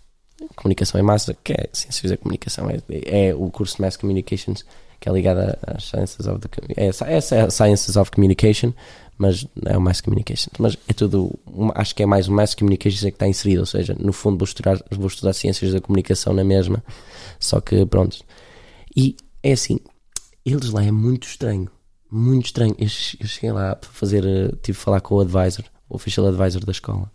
[0.54, 2.80] Comunicação em massa, que é Ciências da Comunicação, é,
[3.28, 4.64] é o curso de Mass Communications
[5.00, 8.72] que é ligado às Sciences of the é, é Sciences of Communication,
[9.20, 10.50] mas é o Mass Communication.
[10.58, 11.30] Mas é tudo,
[11.74, 14.38] acho que é mais o Mass Communications é que está inserido, ou seja, no fundo
[14.38, 16.82] vou estudar, vou estudar Ciências da Comunicação na mesma,
[17.38, 18.18] só que pronto.
[18.96, 19.78] E é assim,
[20.44, 21.70] eles lá é muito estranho,
[22.10, 22.74] muito estranho.
[22.78, 24.22] Eu, che- eu cheguei lá para fazer,
[24.62, 27.12] tive de falar com o advisor, o official advisor da escola,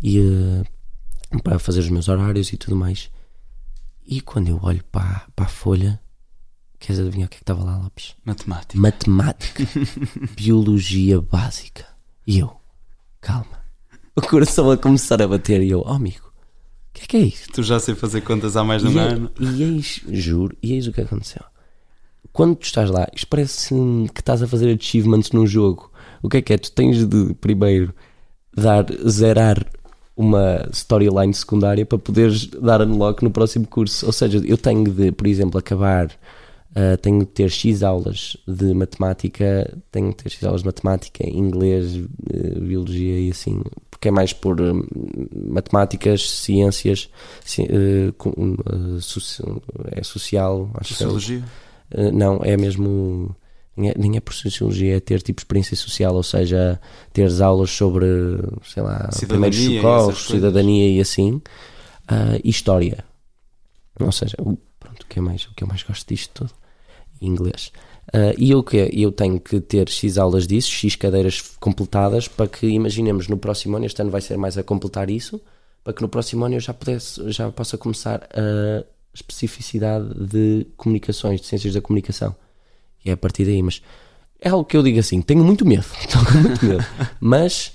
[0.00, 3.10] e eh, para fazer os meus horários e tudo mais.
[4.06, 6.00] E quando eu olho para, para a folha,
[6.84, 8.14] queres adivinhar o que é que estava lá, Lopes?
[8.24, 8.78] Matemática.
[8.78, 9.64] Matemática,
[10.36, 11.86] biologia básica.
[12.26, 12.52] E eu,
[13.20, 13.64] calma,
[14.14, 15.62] o coração a começar a bater.
[15.62, 17.52] E eu, oh amigo, o que é que é isto?
[17.52, 19.30] Tu já sei fazer contas há mais de um ano.
[19.40, 21.42] e eis, juro, e eis o que aconteceu.
[22.32, 23.74] Quando tu estás lá, isto parece
[24.12, 25.90] que estás a fazer achievements num jogo.
[26.22, 26.58] O que é que é?
[26.58, 27.94] Tu tens de primeiro
[28.54, 29.64] dar, zerar
[30.16, 34.04] uma storyline secundária para poderes dar unlock no próximo curso.
[34.06, 36.08] Ou seja, eu tenho de, por exemplo, acabar,
[36.74, 41.28] ah, tenho de ter X aulas de matemática, tenho de ter X aulas de matemática,
[41.28, 41.96] inglês,
[42.32, 44.82] eh, biologia e assim, porque é mais por hum,
[45.50, 47.08] matemáticas, ciências,
[47.44, 47.68] ci-
[48.18, 48.56] com-
[49.00, 49.42] soci-
[49.92, 51.44] é social, acho que é Sociologia.
[51.94, 53.34] Uh, não, é mesmo.
[53.76, 56.80] Nem é, nem é por sociologia, é ter tipo experiência social, ou seja,
[57.12, 58.06] teres aulas sobre,
[58.64, 63.04] sei lá, primeiros socorros, cidadania e assim, uh, e história.
[64.00, 64.36] Ou seja,
[64.78, 66.50] pronto, o que é mais, o que eu mais gosto disto tudo?
[67.26, 67.72] Inglês.
[68.08, 72.46] Uh, e eu que eu tenho que ter X aulas disso, X cadeiras completadas, para
[72.46, 75.40] que imaginemos no próximo ano, este ano vai ser mais a completar isso,
[75.82, 81.40] para que no próximo ano eu já pudesse, já possa começar a especificidade de comunicações,
[81.40, 82.34] de ciências da comunicação.
[83.04, 83.82] E é a partir daí, mas
[84.40, 86.84] é algo que eu digo assim, tenho muito medo, com muito medo,
[87.20, 87.72] mas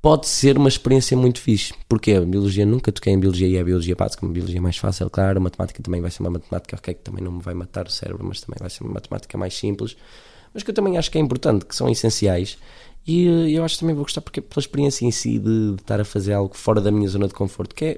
[0.00, 3.60] pode ser uma experiência muito fixe, porque a biologia nunca toquei em biologia e é
[3.60, 6.76] a biologia básica, uma biologia mais fácil, claro, a matemática também vai ser uma matemática
[6.76, 9.36] ok, que também não me vai matar o cérebro, mas também vai ser uma matemática
[9.36, 9.96] mais simples,
[10.54, 12.56] mas que eu também acho que é importante, que são essenciais,
[13.06, 15.82] e eh, eu acho que também vou gostar porque pela experiência em si de, de
[15.82, 17.88] estar a fazer algo fora da minha zona de conforto, que é,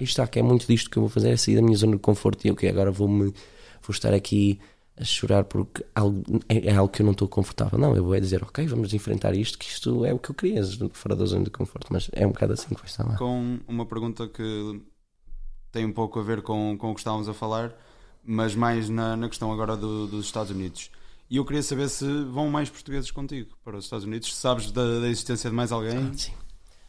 [0.00, 1.92] aí está, que é muito disto que eu vou fazer, é sair da minha zona
[1.92, 4.58] de conforto e eu que agora vou-me, vou estar aqui
[4.98, 7.78] a chorar porque algo, é, é algo que eu não estou confortável.
[7.78, 10.34] Não, eu vou é dizer, ok, vamos enfrentar isto, que isto é o que eu
[10.34, 13.16] queria, fora da zona de conforto, mas é um bocado assim que vai estar lá.
[13.16, 14.80] Com uma pergunta que
[15.70, 17.74] tem um pouco a ver com, com o que estávamos a falar,
[18.24, 20.90] mas mais na, na questão agora do- dos Estados Unidos.
[21.28, 24.34] E eu queria saber se vão mais portugueses contigo para os Estados Unidos.
[24.34, 26.16] Se sabes da, da existência de mais alguém?
[26.16, 26.32] Sim.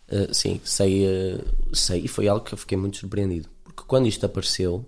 [0.09, 3.49] Uh, sim, sei, uh, sei, e foi algo que eu fiquei muito surpreendido.
[3.63, 4.87] Porque quando isto apareceu,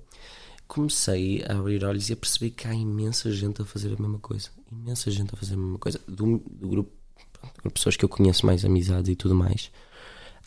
[0.70, 4.20] comecei a abrir olhos e a perceber que há imensa gente a fazer a mesma
[4.20, 4.49] coisa.
[4.72, 5.99] Imensa gente a fazer a mesma coisa.
[6.07, 6.91] Do, do grupo,
[7.34, 9.72] pronto, de pessoas que eu conheço mais amizades e tudo mais,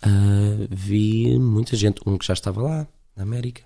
[0.07, 2.01] uh, vi muita gente.
[2.07, 3.63] Um que já estava lá, na América,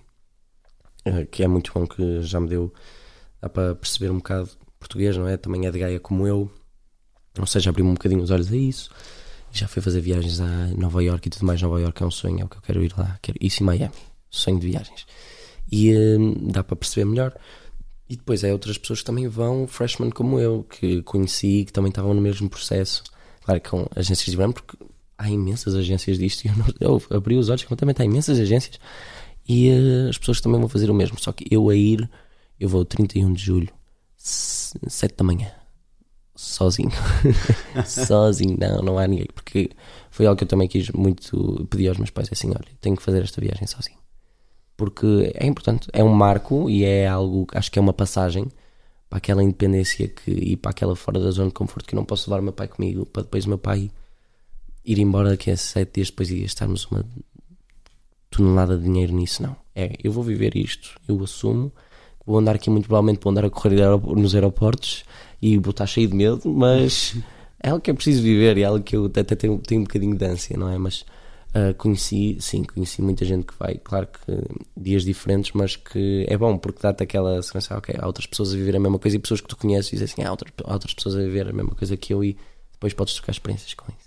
[1.07, 2.73] uh, que é muito bom, que já me deu.
[3.39, 4.49] Dá para perceber um bocado
[4.81, 5.37] português, não é?
[5.37, 6.51] Também é de Gaia como eu.
[7.39, 8.91] Ou seja, abriu-me um bocadinho os olhos a isso.
[9.53, 11.61] Já fui fazer viagens a Nova York e tudo mais.
[11.61, 13.19] Nova York é um sonho, é o que eu quero ir lá.
[13.21, 13.95] Quero isso e Miami.
[14.31, 15.07] Sonho de viagens.
[15.71, 17.35] E hum, dá para perceber melhor.
[18.09, 21.89] E depois é outras pessoas que também vão, freshman como eu, que conheci, que também
[21.89, 23.03] estavam no mesmo processo.
[23.45, 24.77] Claro, com agências de verão, porque
[25.19, 26.45] há imensas agências disto.
[26.45, 28.79] E eu, não, eu abri os olhos completamente, há imensas agências.
[29.49, 31.19] E uh, as pessoas também vão fazer o mesmo.
[31.21, 32.09] Só que eu a ir,
[32.61, 33.73] eu vou 31 de julho,
[34.17, 35.51] 7 da manhã
[36.37, 36.93] sozinho.
[37.85, 39.27] sozinho, não, não há ninguém.
[39.35, 39.71] Porque
[40.11, 43.03] foi algo que eu também quis muito pedir aos meus pais: assim, olha, tenho que
[43.03, 43.99] fazer esta viagem sozinho.
[44.77, 48.47] Porque é importante, é um marco e é algo, acho que é uma passagem
[49.09, 52.05] para aquela independência que, e para aquela fora da zona de conforto que eu não
[52.05, 53.91] posso levar o meu pai comigo para depois o meu pai
[54.85, 57.05] ir embora daqui a sete dias depois e gastarmos uma
[58.31, 59.57] tonelada de dinheiro nisso, não.
[59.75, 61.73] É, eu vou viver isto, eu assumo,
[62.25, 63.81] vou andar aqui muito provavelmente vou andar a correr
[64.17, 65.05] nos aeroportos
[65.41, 67.17] e vou estar cheio de medo, mas
[67.63, 69.85] é algo que é preciso viver e é algo que eu até tenho, tenho um
[69.85, 70.79] bocadinho de ânsia, não é?
[70.79, 71.05] Mas
[71.57, 74.43] uh, conheci, sim, conheci muita gente que vai, claro que
[74.77, 78.57] dias diferentes, mas que é bom porque dá-te aquela segurança, ok, há outras pessoas a
[78.57, 80.73] viver a mesma coisa e pessoas que tu conheces e dizem assim, há, outras, há
[80.73, 82.37] outras pessoas a viver a mesma coisa que eu e
[82.73, 84.07] depois podes trocar experiências com isso.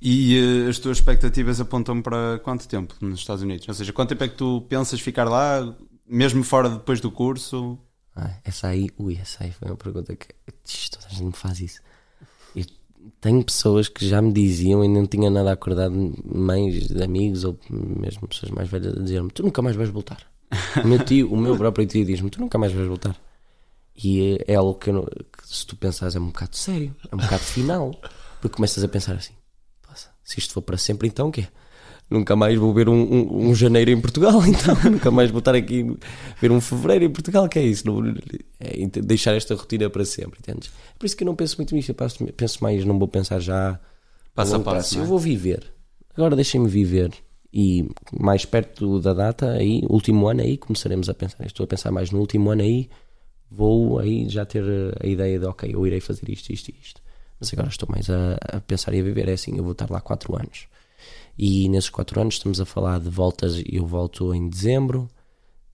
[0.00, 3.66] E uh, as tuas expectativas apontam para quanto tempo nos Estados Unidos?
[3.68, 5.74] Ou seja, quanto tempo é que tu pensas ficar lá,
[6.06, 7.78] mesmo fora depois do curso?
[8.14, 10.28] Ah, essa aí, ui, essa aí foi uma pergunta que
[10.90, 11.80] toda a gente me faz isso.
[13.20, 15.94] Tenho pessoas que já me diziam e não tinha nada acordado,
[16.24, 20.26] mães, amigos ou mesmo pessoas mais velhas a dizer-me: Tu nunca mais vais voltar.
[20.82, 23.16] O meu tio, o meu próprio tio diz-me: Tu nunca mais vais voltar.
[23.96, 27.18] E é algo que, não, que, se tu pensares é um bocado sério, é um
[27.18, 27.92] bocado final,
[28.40, 29.34] porque começas a pensar assim:
[30.24, 31.46] se isto for para sempre, então o quê?
[32.08, 35.54] Nunca mais vou ver um, um, um, janeiro em Portugal, então nunca mais vou estar
[35.54, 35.96] aqui
[36.40, 37.86] ver um fevereiro em Portugal, que é isso?
[37.86, 38.00] Não,
[38.60, 40.68] é deixar esta rotina para sempre, entendes?
[40.68, 43.40] É por isso que eu não penso muito nisso, eu penso mais, não vou pensar
[43.40, 43.78] já
[44.34, 44.98] passo a passo.
[44.98, 45.00] É?
[45.00, 45.64] Eu vou viver,
[46.16, 47.12] agora deixem-me viver.
[47.56, 51.46] E mais perto da data, aí, último ano, aí começaremos a pensar.
[51.46, 52.90] Estou a pensar mais no último ano, aí
[53.48, 54.64] vou aí já ter
[55.00, 57.00] a ideia de, ok, eu irei fazer isto, isto e isto.
[57.38, 59.28] Mas agora estou mais a, a pensar e a viver.
[59.28, 60.66] É assim, eu vou estar lá 4 anos
[61.36, 63.62] e nesses quatro anos estamos a falar de voltas.
[63.66, 65.08] Eu volto em dezembro,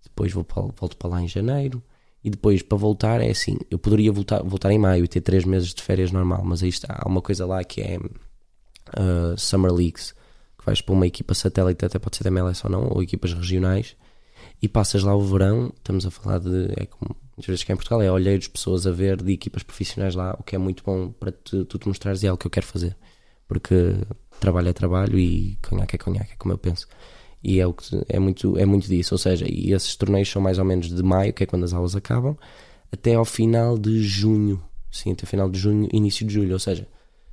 [0.02, 1.82] depois vou para, volto para lá em janeiro.
[2.22, 5.44] E depois para voltar é assim: eu poderia voltar, voltar em maio e ter três
[5.44, 7.00] meses de férias normal, mas aí está.
[7.00, 10.12] Há uma coisa lá que é uh, Summer Leagues,
[10.58, 13.32] que vais para uma equipa satélite, até pode ser da MLS ou não, ou equipas
[13.32, 13.96] regionais,
[14.60, 15.72] e passas lá o verão.
[15.76, 16.72] Estamos a falar de.
[16.76, 20.14] É como muitas vezes é em Portugal, é olheiros, pessoas a ver de equipas profissionais
[20.14, 22.46] lá, o que é muito bom para tu, tu te mostrares e é algo que
[22.46, 22.96] eu quero fazer.
[23.48, 23.74] Porque
[24.40, 26.88] trabalho é trabalho e conhaque é conhaque, é como eu penso.
[27.42, 29.14] E é, o que, é, muito, é muito disso.
[29.14, 31.72] Ou seja, e esses torneios são mais ou menos de maio, que é quando as
[31.72, 32.36] aulas acabam,
[32.92, 34.62] até ao final de junho.
[34.90, 36.52] Sim, até final de junho, início de julho.
[36.52, 36.86] Ou seja,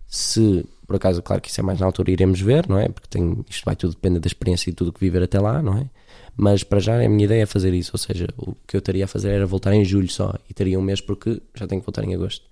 [0.07, 2.87] se por acaso, claro que isso é mais na altura, iremos ver, não é?
[2.87, 5.77] Porque tem, isto vai tudo depender da experiência e tudo que viver até lá, não
[5.77, 5.89] é?
[6.35, 7.91] Mas para já a minha ideia é fazer isso.
[7.93, 10.79] Ou seja, o que eu teria a fazer era voltar em julho só e teria
[10.79, 12.45] um mês porque já tenho que voltar em agosto.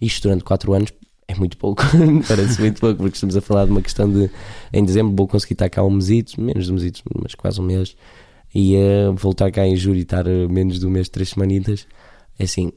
[0.00, 0.92] Isto durante 4 anos
[1.32, 1.82] é muito pouco,
[2.28, 4.30] parece muito pouco, porque estamos a falar de uma questão de
[4.72, 7.64] em dezembro vou conseguir estar cá um mesito, menos de um mesito, mas quase um
[7.64, 7.96] mês,
[8.54, 11.86] e uh, voltar cá em julho e estar uh, menos de um mês, três semanitas,
[12.38, 12.70] é assim,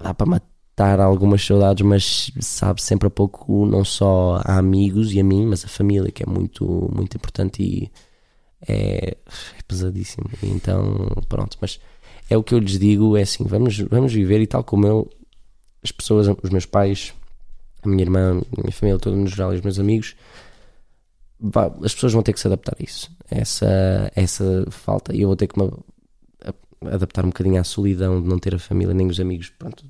[0.00, 5.18] dá para matar algumas saudades, mas sabe sempre a pouco, não só a amigos e
[5.18, 7.90] a mim, mas a família, que é muito, muito importante e
[8.68, 10.30] é, é pesadíssimo.
[10.42, 11.80] Então, pronto, mas
[12.30, 15.10] é o que eu lhes digo: é assim, vamos, vamos viver e tal como eu,
[15.82, 17.12] as pessoas, os meus pais
[17.82, 20.16] a minha irmã, a minha família toda no geral e os meus amigos,
[21.82, 23.10] as pessoas vão ter que se adaptar a isso.
[23.30, 25.14] Essa, essa falta.
[25.14, 25.70] E eu vou ter que me
[26.86, 29.84] adaptar um bocadinho à solidão de não ter a família nem os amigos pronto,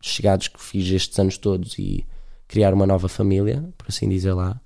[0.00, 2.06] chegados que fiz estes anos todos e
[2.46, 4.60] criar uma nova família, por assim dizer lá.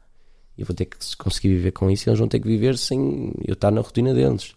[0.57, 3.33] Eu vou ter que conseguir viver com isso e eles vão ter que viver sem
[3.45, 4.55] eu estar na rotina deles.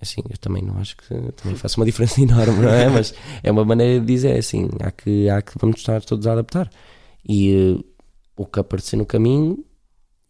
[0.00, 2.88] Assim, eu também não acho que também faço uma diferença enorme, não é?
[2.88, 6.32] Mas é uma maneira de dizer assim: há que, há que vamos estar todos a
[6.32, 6.68] adaptar.
[7.28, 7.84] E uh,
[8.36, 9.64] o que aparecer no caminho,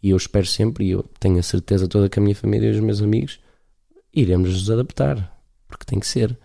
[0.03, 2.73] e eu espero sempre, e eu tenho a certeza toda que a minha família e
[2.73, 3.41] os meus amigos
[4.13, 6.39] iremos nos adaptar, porque tem que ser.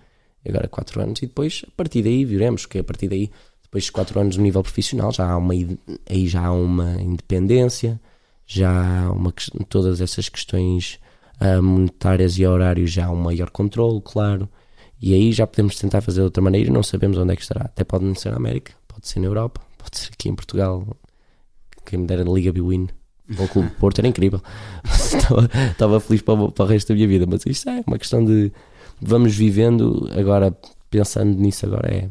[0.47, 3.29] Agora, quatro anos, e depois, a partir daí, viremos que a partir daí,
[3.63, 5.53] depois de quatro anos no nível profissional, já há uma,
[6.09, 7.99] aí já há uma independência,
[8.45, 9.33] já há uma,
[9.67, 10.99] todas essas questões
[11.41, 14.47] uh, monetárias e horários, já há um maior controle, claro.
[15.01, 17.65] E aí já podemos tentar fazer de outra maneira não sabemos onde é que estará.
[17.65, 20.85] Até pode não ser na América, pode ser na Europa, pode ser aqui em Portugal,
[21.85, 22.89] quem me dera na Liga Biwin.
[23.39, 24.41] O Clube Porto era incrível.
[24.83, 27.25] estava, estava feliz para o, para o resto da minha vida.
[27.27, 28.51] Mas isto é uma questão de
[29.01, 30.09] vamos vivendo.
[30.17, 30.55] Agora,
[30.89, 32.09] pensando nisso, agora é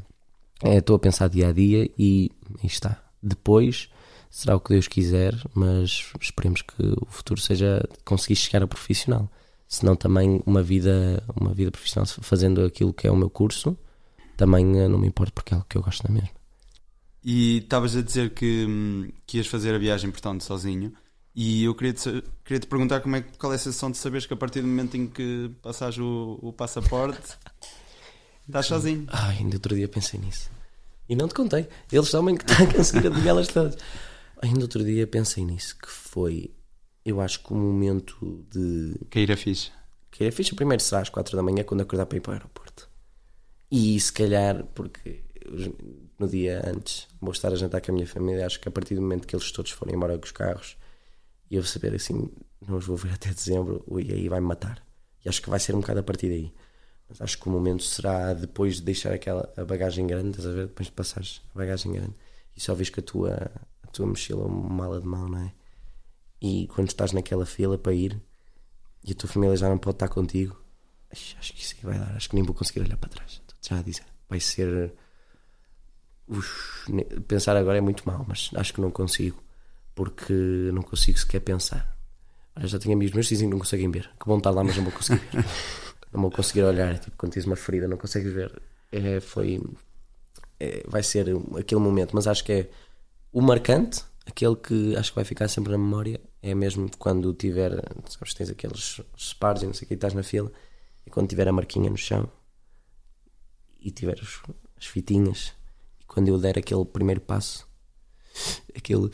[0.62, 2.30] É, Estou a pensar dia a dia e
[2.62, 3.02] aí está.
[3.22, 3.88] Depois
[4.30, 9.30] será o que Deus quiser, mas esperemos que o futuro seja conseguir chegar a profissional.
[9.68, 13.76] Senão também uma vida, uma vida profissional fazendo aquilo que é o meu curso,
[14.36, 16.30] também eh, não me importa porque é algo que eu gosto na mesma.
[17.28, 20.92] E estavas a dizer que, que ias fazer a viagem, portanto, sozinho.
[21.34, 23.96] E eu queria te, queria te perguntar como é, que- qual é a sensação de
[23.98, 27.36] saberes que a partir do momento em que passas o, o passaporte
[28.46, 29.06] estás sozinho.
[29.08, 30.48] Ai, ainda outro dia pensei nisso.
[31.08, 31.68] E não te contei.
[31.90, 33.76] Eles sabem que está a conseguir adivinhá-las todas.
[34.40, 36.54] Ainda outro dia pensei nisso, que foi,
[37.04, 39.72] eu acho que o momento de Cair a ficha.
[40.12, 42.34] que é fixe primeiro será às 4 da manhã quando acordar para ir para o
[42.34, 42.88] aeroporto.
[43.70, 45.22] E se calhar, porque
[46.18, 48.94] no dia antes vou estar a jantar com a minha família, acho que a partir
[48.94, 50.76] do momento que eles todos forem embora com os carros
[51.50, 52.30] e eu saber assim,
[52.66, 54.84] não os vou ver até dezembro, ui, aí vai-me matar.
[55.24, 56.52] E acho que vai ser um bocado a partir daí.
[57.08, 60.52] Mas acho que o momento será depois de deixar aquela a bagagem grande, estás a
[60.52, 60.66] ver?
[60.66, 62.14] Depois de passares a bagagem grande
[62.56, 63.50] e só vês que a tua,
[63.82, 65.52] a tua mochila é uma mala de mão, não é?
[66.40, 68.20] E quando estás naquela fila para ir
[69.04, 70.60] e a tua família já não pode estar contigo,
[71.10, 72.16] acho que isso aí vai dar.
[72.16, 73.42] Acho que nem vou conseguir olhar para trás.
[73.46, 74.06] Estou já a dizer.
[74.28, 74.92] Vai ser.
[76.28, 76.46] Ux,
[77.28, 79.42] pensar agora é muito mal, mas acho que não consigo.
[79.94, 80.32] Porque
[80.72, 81.96] não consigo sequer pensar.
[82.54, 84.10] Olha, já tenho amigos meus que dizem que não conseguem ver.
[84.20, 85.44] Que vão estar lá, mas não vou conseguir ver.
[86.12, 86.98] não vou conseguir olhar.
[86.98, 88.60] Tipo, quando tens uma ferida, não consegues ver.
[88.92, 89.60] É, foi.
[90.60, 91.26] é, vai ser
[91.58, 92.70] aquele momento, mas acho que é
[93.32, 97.72] o marcante, aquele que acho que vai ficar sempre na memória, é mesmo quando tiver,
[98.08, 100.50] sabes, tens aqueles spars e não sei o que, estás na fila,
[101.06, 102.30] e quando tiver a marquinha no chão
[103.80, 104.40] e tiver os-
[104.78, 105.52] as fitinhas,
[106.16, 107.68] quando eu der aquele primeiro passo,
[108.74, 109.10] aquele.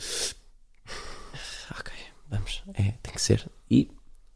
[1.77, 1.91] Ok,
[2.29, 3.45] vamos, é, tem que ser.
[3.69, 3.91] E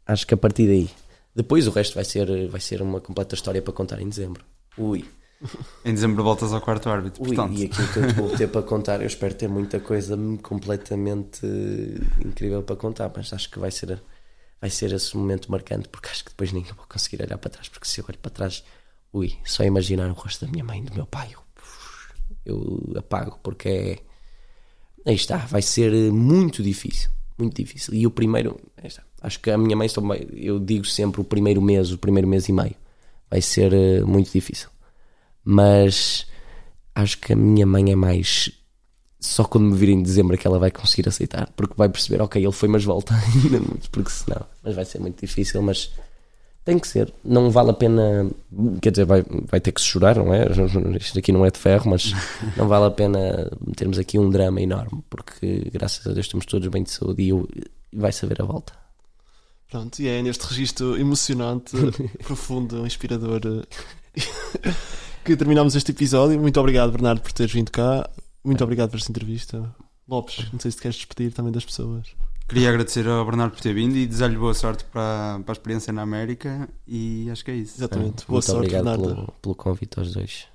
[0.06, 0.90] acho que a partir daí,
[1.34, 4.44] depois o resto vai ser, vai ser uma completa história para contar em dezembro.
[4.76, 5.02] Ui,
[5.82, 7.22] Em dezembro voltas ao quarto árbitro.
[7.22, 9.80] Ui, Portanto, e aquilo que eu te vou ter para contar, eu espero ter muita
[9.80, 11.46] coisa completamente
[12.22, 13.98] incrível para contar, mas acho que vai ser,
[14.60, 17.70] vai ser esse momento marcante, porque acho que depois nem vou conseguir olhar para trás,
[17.70, 18.62] porque se eu olho para trás,
[19.10, 21.47] ui, só imaginar o rosto da minha mãe, do meu pai, eu,
[22.48, 23.98] eu apago, porque é.
[25.06, 27.94] Aí está, vai ser eh, muito difícil, muito difícil.
[27.94, 31.62] E o primeiro, está, acho que a minha mãe, bem- eu digo sempre o primeiro
[31.62, 32.74] mês, o primeiro mês e meio,
[33.30, 34.68] vai ser eh, muito difícil
[35.44, 36.26] mas
[36.94, 38.50] acho que a minha mãe é mais
[39.20, 42.20] só quando me vir em dezembro é que ela vai conseguir aceitar, porque vai perceber,
[42.22, 43.14] ok, ele foi, mas volta,
[43.90, 45.90] porque senão, mas vai ser muito difícil, mas
[46.68, 48.30] tem que ser, não vale a pena,
[48.82, 50.44] quer dizer, vai, vai ter que se chorar, não é?
[51.00, 52.12] Isto aqui não é de ferro, mas
[52.58, 56.68] não vale a pena termos aqui um drama enorme, porque graças a Deus estamos todos
[56.68, 57.48] bem de saúde e eu-
[57.90, 58.74] vai saber a volta.
[59.70, 61.74] Pronto, e é neste registro emocionante,
[62.24, 63.40] profundo, inspirador
[64.14, 64.72] eh,
[65.24, 66.38] que terminamos este episódio.
[66.38, 68.08] Muito obrigado, Bernardo, por teres vindo cá.
[68.44, 69.74] Muito obrigado por esta entrevista.
[70.06, 72.08] Lopes, não sei se queres despedir também das pessoas.
[72.48, 75.92] Queria agradecer ao Bernardo por ter vindo e desejar-lhe boa sorte para, para a experiência
[75.92, 76.68] na América.
[76.86, 77.78] E acho que é isso.
[77.78, 78.26] Exatamente.
[78.26, 79.14] Boa Muito sorte, obrigado Bernardo.
[79.14, 80.46] pelo, pelo convite aos dois.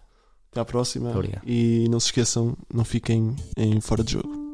[0.52, 1.12] Até à próxima.
[1.12, 1.42] Obrigado.
[1.46, 4.54] E não se esqueçam, não fiquem em fora de jogo.